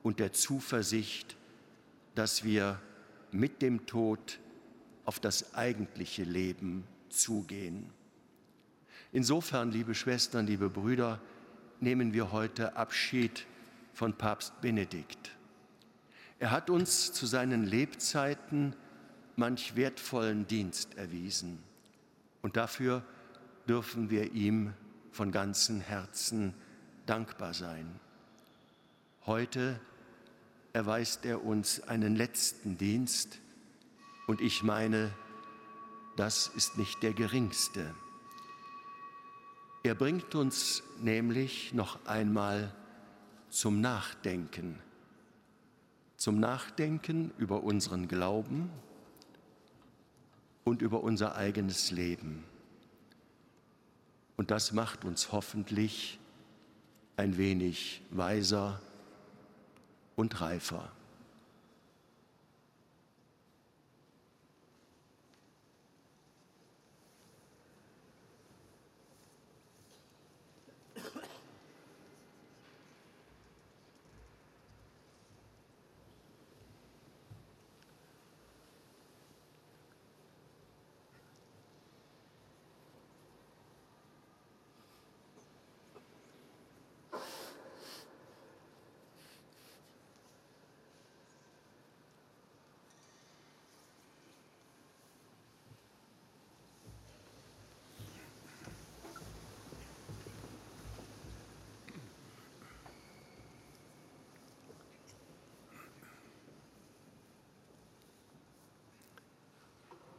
[0.03, 1.35] und der Zuversicht,
[2.13, 2.79] dass wir
[3.31, 4.37] mit dem Tod
[5.05, 7.89] auf das eigentliche Leben zugehen.
[9.11, 11.19] Insofern, liebe Schwestern, liebe Brüder,
[11.79, 13.47] nehmen wir heute Abschied
[13.95, 15.35] von Papst Benedikt.
[16.37, 18.75] Er hat uns zu seinen Lebzeiten
[19.39, 21.57] manch wertvollen Dienst erwiesen
[22.41, 23.03] und dafür
[23.67, 24.73] dürfen wir ihm
[25.11, 26.53] von ganzem Herzen
[27.05, 27.99] dankbar sein.
[29.25, 29.79] Heute
[30.73, 33.39] erweist er uns einen letzten Dienst
[34.27, 35.11] und ich meine,
[36.17, 37.95] das ist nicht der geringste.
[39.83, 42.75] Er bringt uns nämlich noch einmal
[43.49, 44.77] zum Nachdenken,
[46.17, 48.69] zum Nachdenken über unseren Glauben
[50.69, 52.43] und über unser eigenes Leben.
[54.37, 56.19] Und das macht uns hoffentlich
[57.17, 58.79] ein wenig weiser
[60.15, 60.91] und reifer.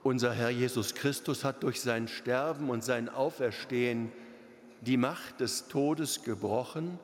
[0.03, 4.11] Unser Herr Jesus Christus hat durch sein Sterben und sein Auferstehen
[4.81, 6.99] die Macht des Todes gebrochen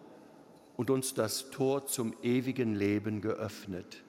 [0.79, 4.03] und uns das Tor zum ewigen Leben geöffnet.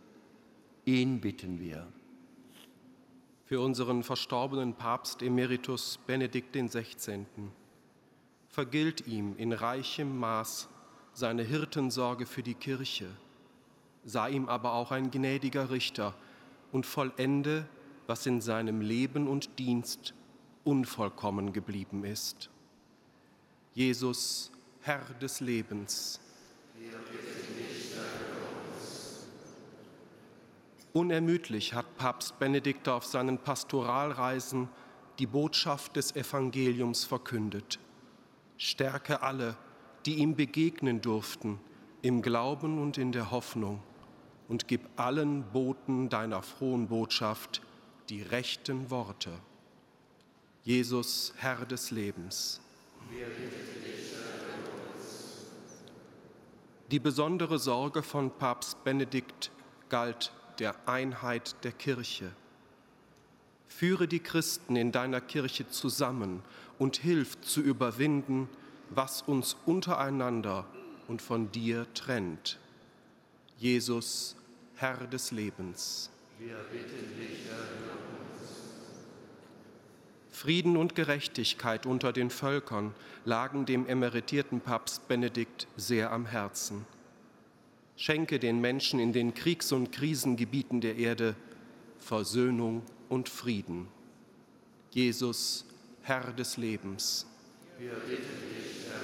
[0.85, 1.85] Ihn bitten wir.
[3.43, 7.25] Für unseren verstorbenen Papst Emeritus Benedikt XVI.
[8.47, 10.69] Vergilt ihm in reichem Maß
[11.13, 13.07] seine Hirtensorge für die Kirche,
[14.05, 16.13] sei ihm aber auch ein gnädiger Richter
[16.71, 17.65] und vollende
[18.08, 20.14] was in seinem Leben und Dienst
[20.64, 22.49] unvollkommen geblieben ist.
[23.74, 24.51] Jesus,
[24.82, 26.20] Herr des Lebens,
[30.93, 34.68] Unermüdlich hat Papst Benedikt auf seinen Pastoralreisen
[35.20, 37.78] die Botschaft des Evangeliums verkündet.
[38.58, 39.55] Stärke alle,
[40.08, 41.60] die ihm begegnen durften,
[42.01, 43.84] im Glauben und in der Hoffnung,
[44.47, 47.62] und gib allen Boten deiner frohen Botschaft
[48.10, 49.32] die rechten Worte.
[50.64, 52.62] Jesus, Herr des Lebens.
[56.91, 59.51] Die besondere Sorge von Papst Benedikt
[59.89, 62.32] galt der Einheit der Kirche.
[63.68, 66.41] Führe die Christen in deiner Kirche zusammen
[66.80, 68.49] und hilf zu überwinden,
[68.89, 70.66] was uns untereinander
[71.08, 72.58] und von dir trennt.
[73.58, 74.36] Jesus,
[74.76, 76.10] Herr des Lebens.
[76.39, 77.67] Wir bitten dich, Herr,
[80.29, 82.93] Frieden und Gerechtigkeit unter den Völkern
[83.25, 86.85] lagen dem emeritierten Papst Benedikt sehr am Herzen.
[87.95, 91.35] Schenke den Menschen in den Kriegs- und Krisengebieten der Erde
[91.97, 93.88] Versöhnung und Frieden.
[94.91, 95.65] Jesus,
[96.03, 97.25] Herr des Lebens.
[97.79, 98.99] Wir bitten dich, Herr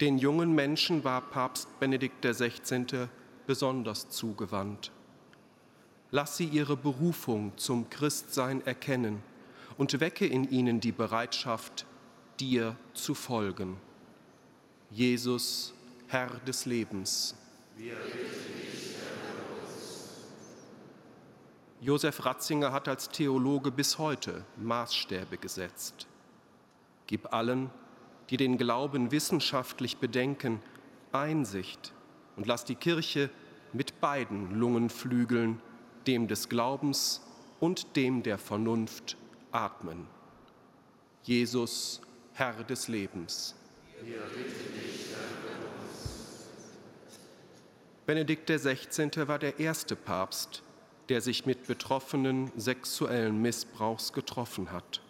[0.00, 3.08] Den jungen Menschen war Papst Benedikt XVI.
[3.46, 4.90] Besonders zugewandt.
[6.10, 9.22] Lass sie ihre Berufung zum Christsein erkennen
[9.78, 11.86] und wecke in ihnen die Bereitschaft,
[12.38, 13.76] dir zu folgen.
[14.90, 15.72] Jesus,
[16.08, 17.34] Herr des Lebens.
[17.76, 17.96] Wir
[21.80, 26.06] Josef Ratzinger hat als Theologe bis heute Maßstäbe gesetzt.
[27.08, 27.70] Gib allen,
[28.30, 30.60] die den Glauben wissenschaftlich bedenken,
[31.10, 31.92] Einsicht
[32.36, 33.30] und lass die Kirche
[33.72, 35.60] mit beiden Lungenflügeln,
[36.06, 37.22] dem des Glaubens
[37.60, 39.16] und dem der Vernunft,
[39.50, 40.06] atmen.
[41.22, 42.00] Jesus,
[42.34, 43.54] Herr des Lebens.
[48.04, 49.28] Benedikt XVI.
[49.28, 50.62] war der erste Papst,
[51.08, 55.00] der sich mit Betroffenen sexuellen Missbrauchs getroffen hat.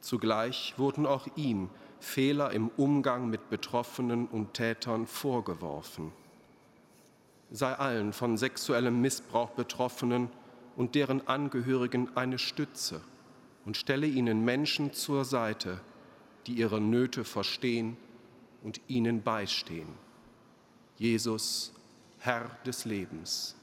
[0.00, 1.70] Zugleich wurden auch ihm
[2.06, 6.12] Fehler im Umgang mit Betroffenen und Tätern vorgeworfen.
[7.50, 10.30] Sei allen von sexuellem Missbrauch Betroffenen
[10.76, 13.02] und deren Angehörigen eine Stütze
[13.66, 15.80] und stelle ihnen Menschen zur Seite,
[16.46, 17.96] die ihre Nöte verstehen
[18.62, 19.88] und ihnen beistehen.
[20.98, 21.74] Jesus,
[22.18, 23.56] Herr des Lebens.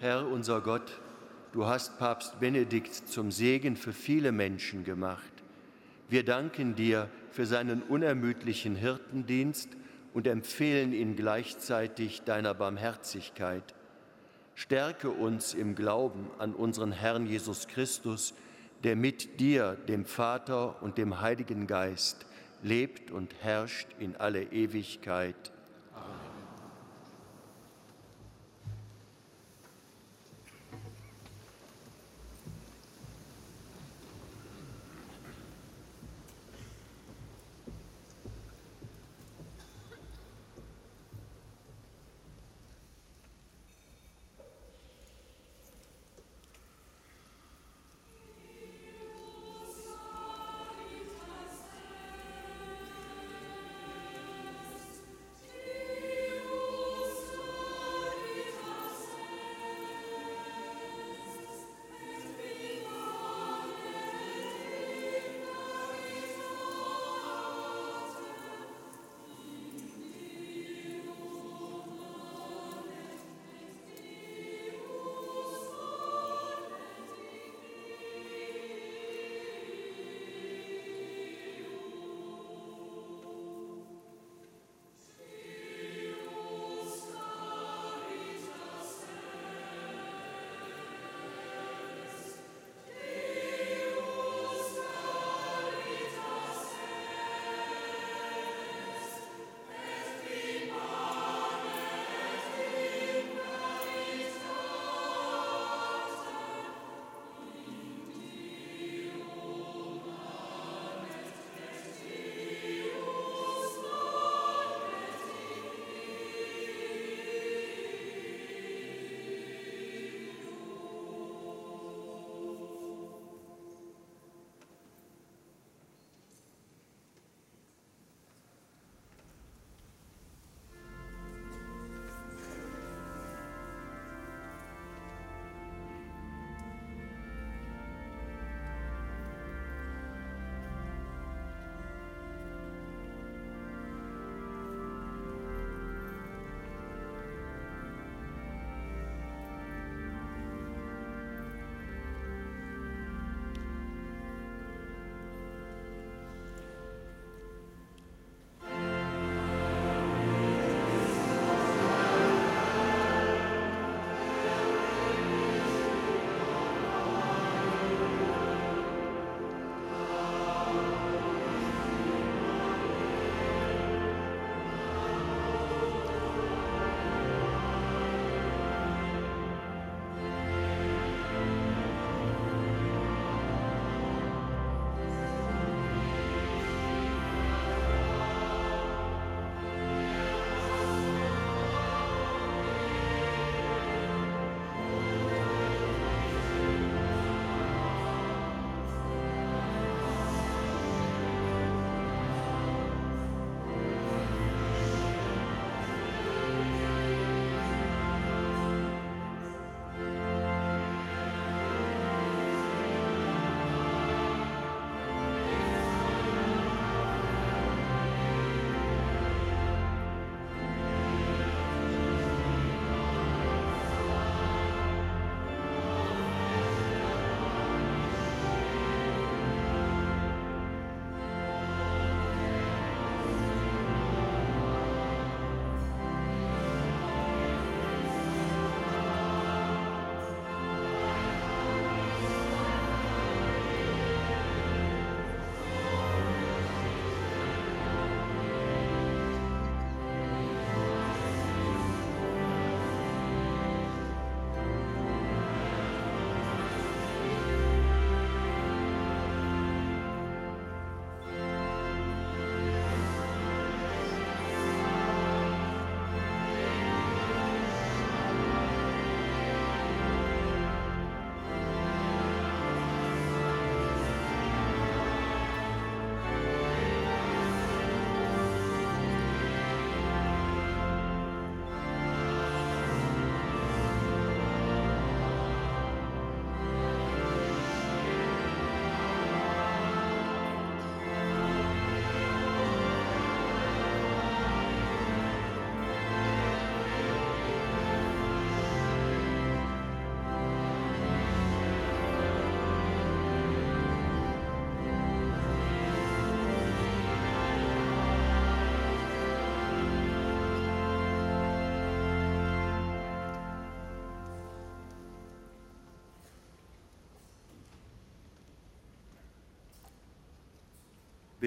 [0.00, 0.98] Herr unser Gott,
[1.52, 5.32] du hast Papst Benedikt zum Segen für viele Menschen gemacht.
[6.08, 9.68] Wir danken dir für seinen unermüdlichen Hirtendienst
[10.14, 13.74] und empfehlen ihn gleichzeitig deiner Barmherzigkeit.
[14.54, 18.34] Stärke uns im Glauben an unseren Herrn Jesus Christus,
[18.84, 22.26] der mit dir, dem Vater und dem Heiligen Geist,
[22.62, 25.52] lebt und herrscht in alle Ewigkeit.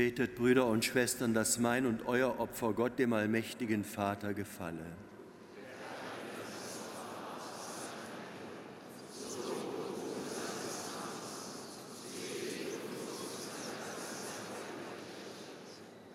[0.02, 4.80] Betet, Brüder und Schwestern, dass mein und euer Opfer Gott, dem allmächtigen Vater, gefalle.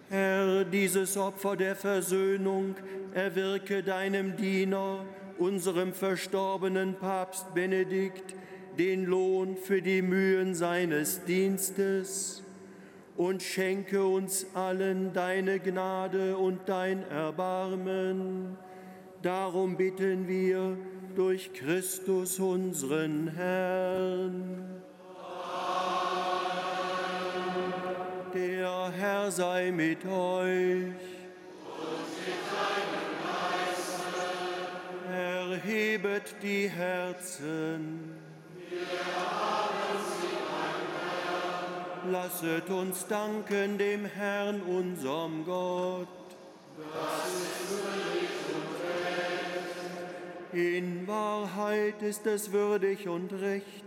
[0.09, 2.75] Herr, dieses Opfer der Versöhnung
[3.15, 5.05] erwirke deinem Diener,
[5.39, 8.35] unserem verstorbenen Papst Benedikt,
[8.81, 12.43] den Lohn für die Mühen seines Dienstes
[13.17, 18.57] und schenke uns allen deine Gnade und dein Erbarmen.
[19.23, 20.77] Darum bitten wir
[21.15, 24.83] durch Christus unseren Herrn.
[28.35, 30.93] Der Herr sei mit euch.
[35.11, 38.15] Erhebet die Herzen.
[42.11, 46.07] Lasset uns danken dem Herrn, unserem Gott.
[50.53, 53.85] In Wahrheit ist es würdig und recht,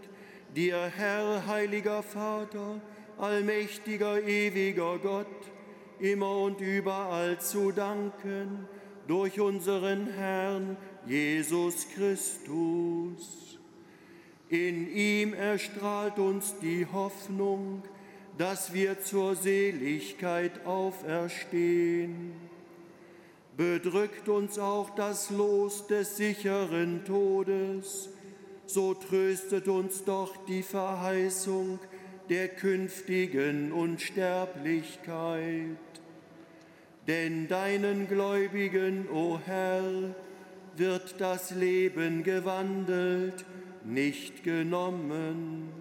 [0.54, 2.82] dir, Herr, heiliger Vater,
[3.18, 5.28] allmächtiger, ewiger Gott,
[6.00, 8.68] immer und überall zu danken
[9.08, 13.60] durch unseren Herrn Jesus Christus.
[14.50, 17.84] In ihm erstrahlt uns die Hoffnung,
[18.40, 22.32] dass wir zur Seligkeit auferstehen.
[23.58, 28.08] Bedrückt uns auch das Los des sicheren Todes,
[28.66, 31.80] so tröstet uns doch die Verheißung,
[32.30, 35.76] der künftigen Unsterblichkeit.
[37.08, 40.16] Denn deinen Gläubigen, o Herr,
[40.78, 43.44] wird das Leben gewandelt,
[43.84, 45.79] nicht genommen.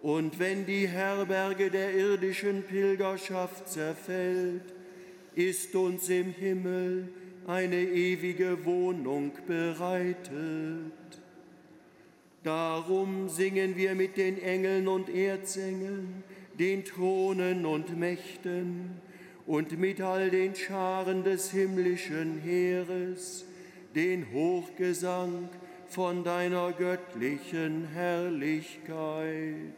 [0.00, 4.62] Und wenn die Herberge der irdischen Pilgerschaft zerfällt,
[5.34, 7.08] ist uns im Himmel
[7.46, 10.92] eine ewige Wohnung bereitet.
[12.44, 16.22] Darum singen wir mit den Engeln und Erzengeln,
[16.58, 19.00] den Thronen und Mächten
[19.46, 23.44] und mit all den Scharen des himmlischen Heeres
[23.94, 25.48] den Hochgesang
[25.88, 29.77] von deiner göttlichen Herrlichkeit.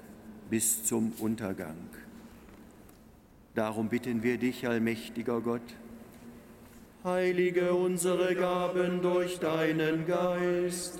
[0.51, 1.87] bis zum Untergang.
[3.55, 5.61] Darum bitten wir dich, allmächtiger Gott,
[7.05, 10.99] heilige unsere Gaben durch deinen Geist,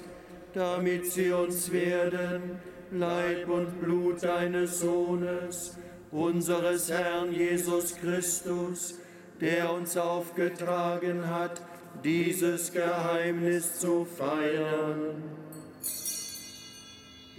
[0.53, 2.59] damit sie uns werden,
[2.91, 5.77] Leib und Blut deines Sohnes,
[6.11, 8.99] unseres Herrn Jesus Christus,
[9.41, 11.61] der uns aufgetragen hat,
[12.05, 15.40] dieses Geheimnis zu feiern.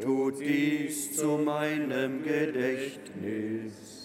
[0.00, 3.98] tut dies zu meinem Gedächtnis.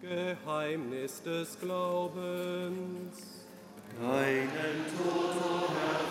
[0.00, 3.44] Geheimnis des Glaubens.
[4.00, 6.07] Deinen Tod, o Herr,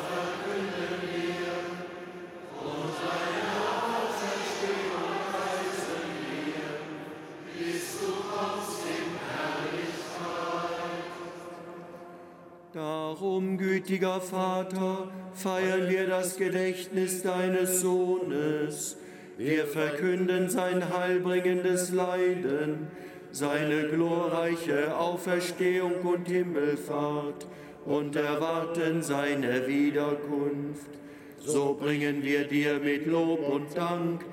[12.78, 18.97] Darum, gütiger Vater, feiern wir das Gedächtnis deines Sohnes.
[19.36, 22.86] Wir verkünden sein heilbringendes Leiden,
[23.32, 27.47] seine glorreiche Auferstehung und Himmelfahrt
[27.84, 30.91] und erwarten seine Wiederkunft.
[31.39, 34.23] So bringen wir dir mit Lob und Dank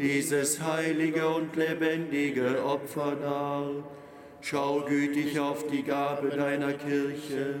[0.00, 3.70] dieses heilige und lebendige Opfer dar.
[4.40, 7.60] Schau gütig auf die Gabe deiner Kirche,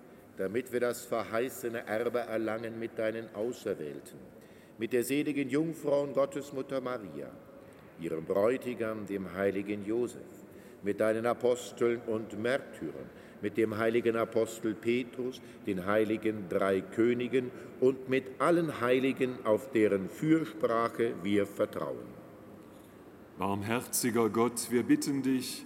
[0.37, 4.19] damit wir das verheißene Erbe erlangen mit deinen Auserwählten,
[4.77, 7.29] mit der seligen Jungfrau und Gottesmutter Maria,
[7.99, 10.21] ihrem Bräutigam, dem heiligen Josef,
[10.83, 13.09] mit deinen Aposteln und Märtyrern,
[13.41, 20.09] mit dem heiligen Apostel Petrus, den heiligen drei Königen und mit allen Heiligen, auf deren
[20.09, 22.21] Fürsprache wir vertrauen.
[23.37, 25.65] Barmherziger Gott, wir bitten dich,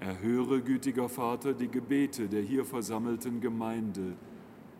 [0.00, 4.14] Erhöre, gütiger Vater, die Gebete der hier versammelten Gemeinde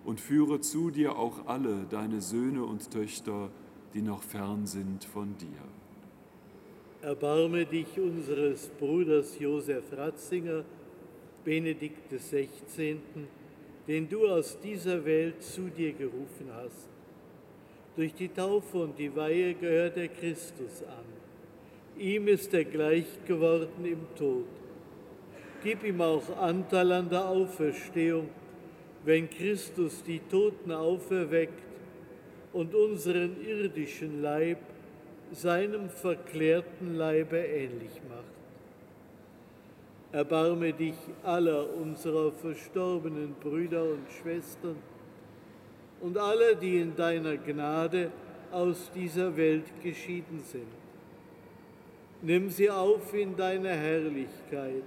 [0.04, 3.50] und führe zu dir auch alle deine Söhne und Töchter,
[3.94, 5.48] die noch fern sind von dir.
[7.02, 10.64] Erbarme dich unseres Bruders Josef Ratzinger,
[11.44, 12.98] Benedikt XVI.,
[13.86, 16.88] den du aus dieser Welt zu dir gerufen hast.
[17.96, 21.04] Durch die Taufe und die Weihe gehört er Christus an.
[21.98, 24.46] Ihm ist er gleich geworden im Tod.
[25.62, 28.28] Gib ihm auch Anteil an der Auferstehung,
[29.04, 31.62] wenn Christus die Toten auferweckt
[32.52, 34.58] und unseren irdischen Leib
[35.32, 38.24] seinem verklärten Leibe ähnlich macht.
[40.12, 44.76] Erbarme dich aller unserer verstorbenen Brüder und Schwestern
[46.00, 48.10] und aller, die in deiner Gnade
[48.52, 50.68] aus dieser Welt geschieden sind.
[52.22, 54.84] Nimm sie auf in deine Herrlichkeit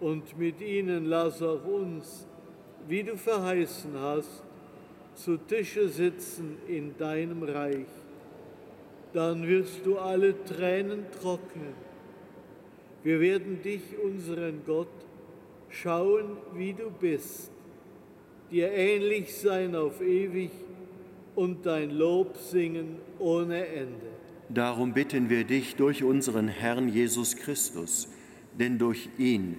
[0.00, 2.26] und mit ihnen lass auch uns,
[2.88, 4.42] wie du verheißen hast,
[5.14, 7.86] zu Tische sitzen in deinem Reich.
[9.12, 11.84] Dann wirst du alle Tränen trocknen
[13.04, 14.88] wir werden dich, unseren Gott,
[15.68, 17.50] schauen, wie du bist,
[18.50, 20.50] dir ähnlich sein auf ewig
[21.34, 24.06] und dein Lob singen ohne Ende.
[24.48, 28.08] Darum bitten wir dich durch unseren Herrn Jesus Christus,
[28.58, 29.58] denn durch ihn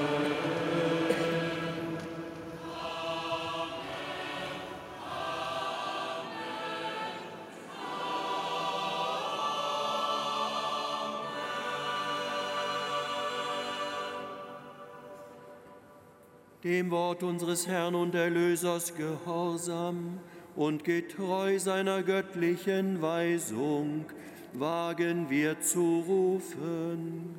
[16.63, 20.19] Dem Wort unseres Herrn und Erlösers gehorsam
[20.55, 24.05] und getreu seiner göttlichen Weisung,
[24.53, 27.35] wagen wir zu rufen.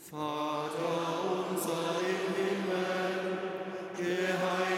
[0.00, 3.38] Vater unser im Himmel,
[3.96, 4.77] geheiligt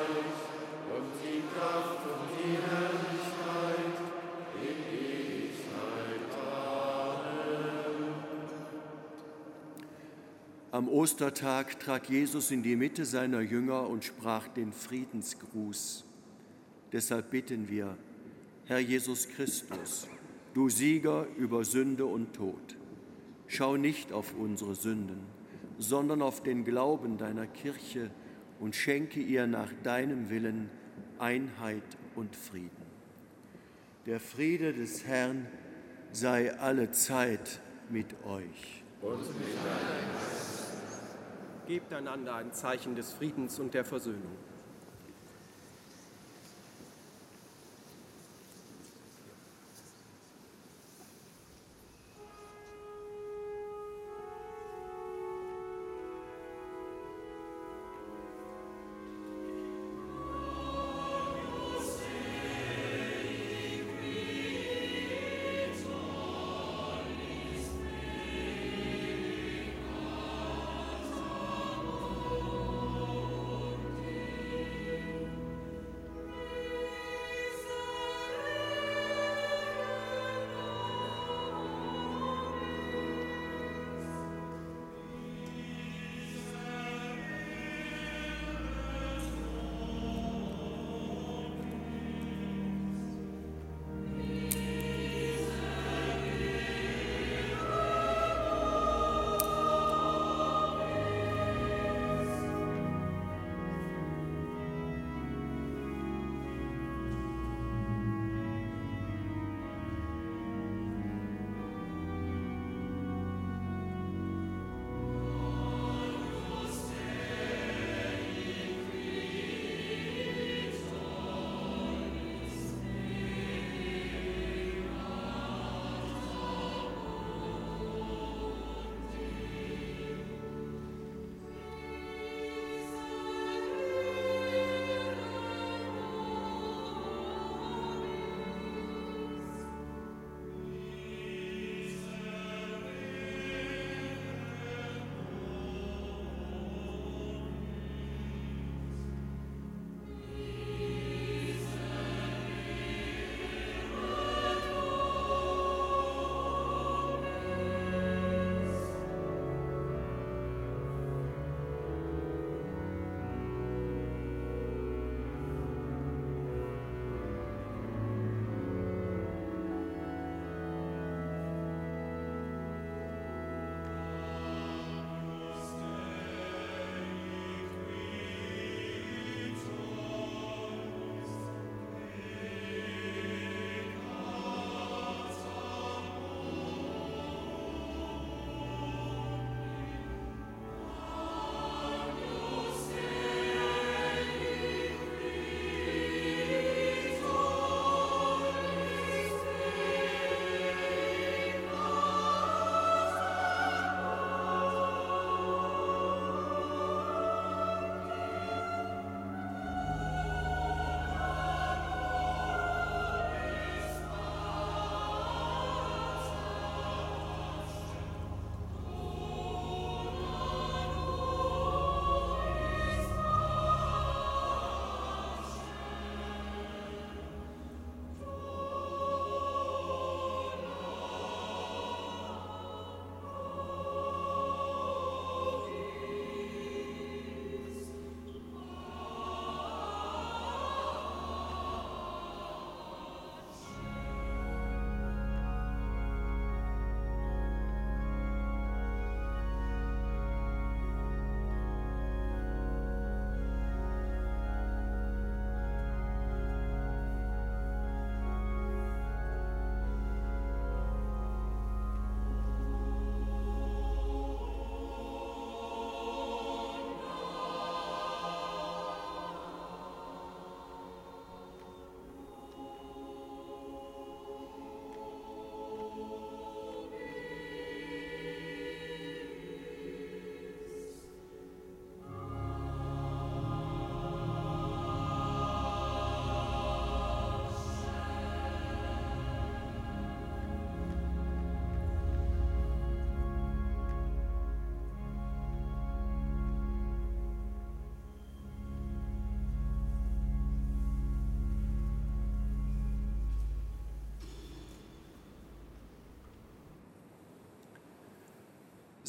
[10.81, 16.03] Am Ostertag trat Jesus in die Mitte seiner Jünger und sprach den Friedensgruß.
[16.91, 17.95] Deshalb bitten wir,
[18.65, 20.07] Herr Jesus Christus,
[20.55, 22.77] du Sieger über Sünde und Tod,
[23.45, 25.19] schau nicht auf unsere Sünden,
[25.77, 28.09] sondern auf den Glauben deiner Kirche
[28.59, 30.71] und schenke ihr nach deinem Willen
[31.19, 31.83] Einheit
[32.15, 32.71] und Frieden.
[34.07, 35.45] Der Friede des Herrn
[36.11, 37.59] sei alle Zeit
[37.91, 38.81] mit euch.
[39.03, 40.50] Und mit deinem Geist.
[41.71, 44.35] Gebt einander ein Zeichen des Friedens und der Versöhnung.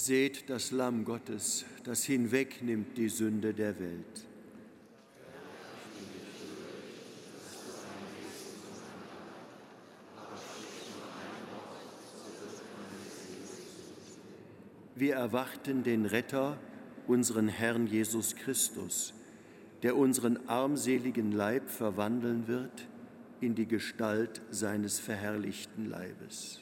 [0.05, 4.27] Seht das Lamm Gottes, das hinwegnimmt die Sünde der Welt.
[14.97, 16.59] Wir erwarten den Retter,
[17.07, 19.15] unseren Herrn Jesus Christus,
[19.85, 22.89] der unseren armseligen Leib verwandeln wird
[23.41, 26.62] in die Gestalt seines verherrlichten Leibes.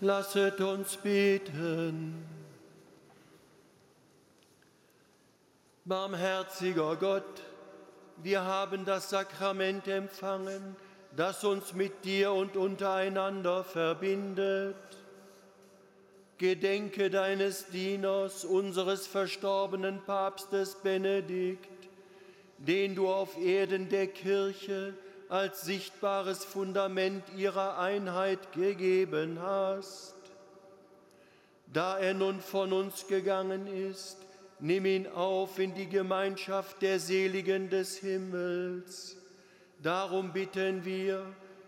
[0.00, 2.24] Lasset uns beten.
[5.84, 7.42] Barmherziger Gott,
[8.22, 10.76] wir haben das Sakrament empfangen,
[11.16, 14.76] das uns mit dir und untereinander verbindet.
[16.36, 21.88] Gedenke deines Dieners, unseres verstorbenen Papstes Benedikt,
[22.58, 24.94] den du auf Erden der Kirche
[25.28, 30.14] als sichtbares Fundament ihrer Einheit gegeben hast.
[31.72, 34.16] Da er nun von uns gegangen ist,
[34.58, 39.16] nimm ihn auf in die Gemeinschaft der Seligen des Himmels.
[39.82, 41.24] Darum bitten wir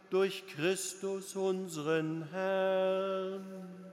[0.09, 3.90] durch Christus unseren Herrn.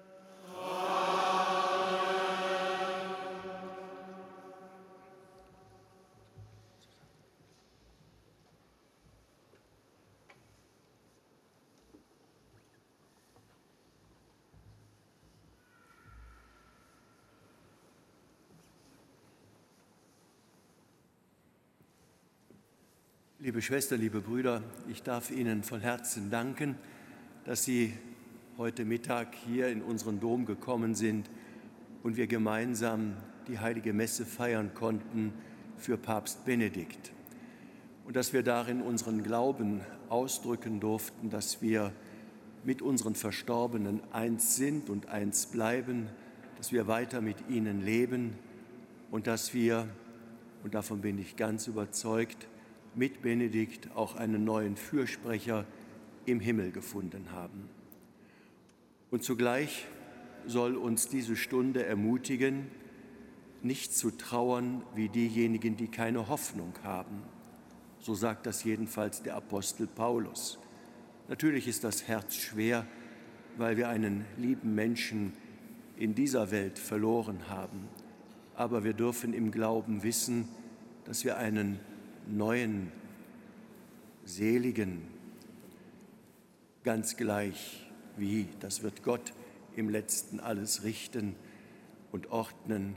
[23.57, 26.75] Liebe Schwester, liebe Brüder, ich darf Ihnen von Herzen danken,
[27.43, 27.91] dass Sie
[28.55, 31.27] heute Mittag hier in unseren Dom gekommen sind
[32.03, 33.15] und wir gemeinsam
[33.47, 35.33] die heilige Messe feiern konnten
[35.75, 37.11] für Papst Benedikt.
[38.05, 41.93] Und dass wir darin unseren Glauben ausdrücken durften, dass wir
[42.63, 46.09] mit unseren Verstorbenen eins sind und eins bleiben,
[46.57, 48.35] dass wir weiter mit ihnen leben
[49.09, 49.87] und dass wir,
[50.63, 52.47] und davon bin ich ganz überzeugt,
[52.97, 55.65] mit Benedikt auch einen neuen Fürsprecher
[56.25, 57.69] im Himmel gefunden haben.
[59.11, 59.85] Und zugleich
[60.45, 62.67] soll uns diese Stunde ermutigen,
[63.61, 67.21] nicht zu trauern wie diejenigen, die keine Hoffnung haben.
[67.99, 70.59] So sagt das jedenfalls der Apostel Paulus.
[71.27, 72.85] Natürlich ist das Herz schwer,
[73.57, 75.33] weil wir einen lieben Menschen
[75.97, 77.87] in dieser Welt verloren haben.
[78.55, 80.47] Aber wir dürfen im Glauben wissen,
[81.05, 81.79] dass wir einen
[82.29, 82.91] neuen,
[84.25, 85.03] seligen,
[86.83, 87.87] ganz gleich
[88.17, 89.33] wie, das wird Gott
[89.75, 91.35] im letzten alles richten
[92.11, 92.95] und ordnen,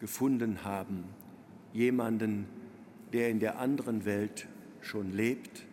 [0.00, 1.04] gefunden haben.
[1.72, 2.46] Jemanden,
[3.12, 4.46] der in der anderen Welt
[4.80, 5.64] schon lebt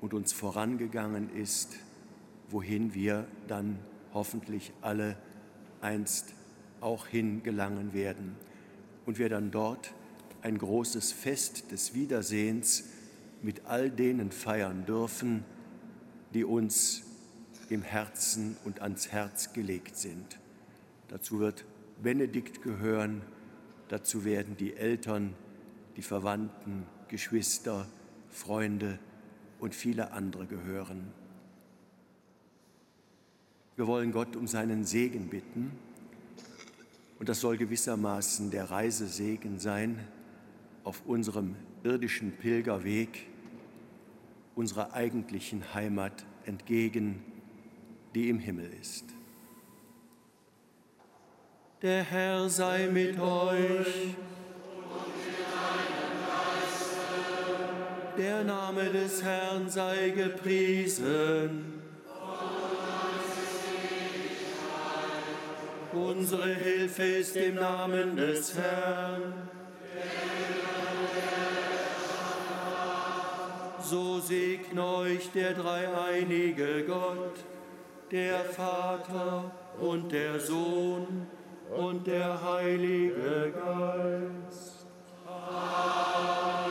[0.00, 1.76] und uns vorangegangen ist,
[2.48, 3.78] wohin wir dann
[4.14, 5.16] hoffentlich alle
[5.80, 6.34] einst
[6.80, 8.36] auch hingelangen werden
[9.04, 9.92] und wir dann dort
[10.46, 12.84] ein großes Fest des Wiedersehens
[13.42, 15.44] mit all denen feiern dürfen,
[16.34, 17.02] die uns
[17.68, 20.38] im Herzen und ans Herz gelegt sind.
[21.08, 21.64] Dazu wird
[22.00, 23.22] Benedikt gehören,
[23.88, 25.34] dazu werden die Eltern,
[25.96, 27.88] die Verwandten, Geschwister,
[28.30, 29.00] Freunde
[29.58, 31.08] und viele andere gehören.
[33.74, 35.72] Wir wollen Gott um seinen Segen bitten
[37.18, 40.06] und das soll gewissermaßen der Reisesegen sein,
[40.86, 43.26] auf unserem irdischen Pilgerweg
[44.54, 47.24] unserer eigentlichen Heimat entgegen,
[48.14, 49.04] die im Himmel ist.
[51.82, 54.14] Der Herr sei mit euch.
[58.16, 61.82] Der Name des Herrn sei gepriesen.
[65.92, 69.55] Unsere Hilfe ist im Namen des Herrn
[73.90, 77.36] so segne euch der dreieinige Gott,
[78.10, 81.26] der Vater und der Sohn
[81.76, 84.86] und der Heilige Geist.
[85.26, 86.66] Amen.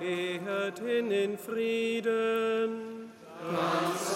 [0.00, 3.12] Gehet hin in Frieden.
[3.40, 4.07] Ganz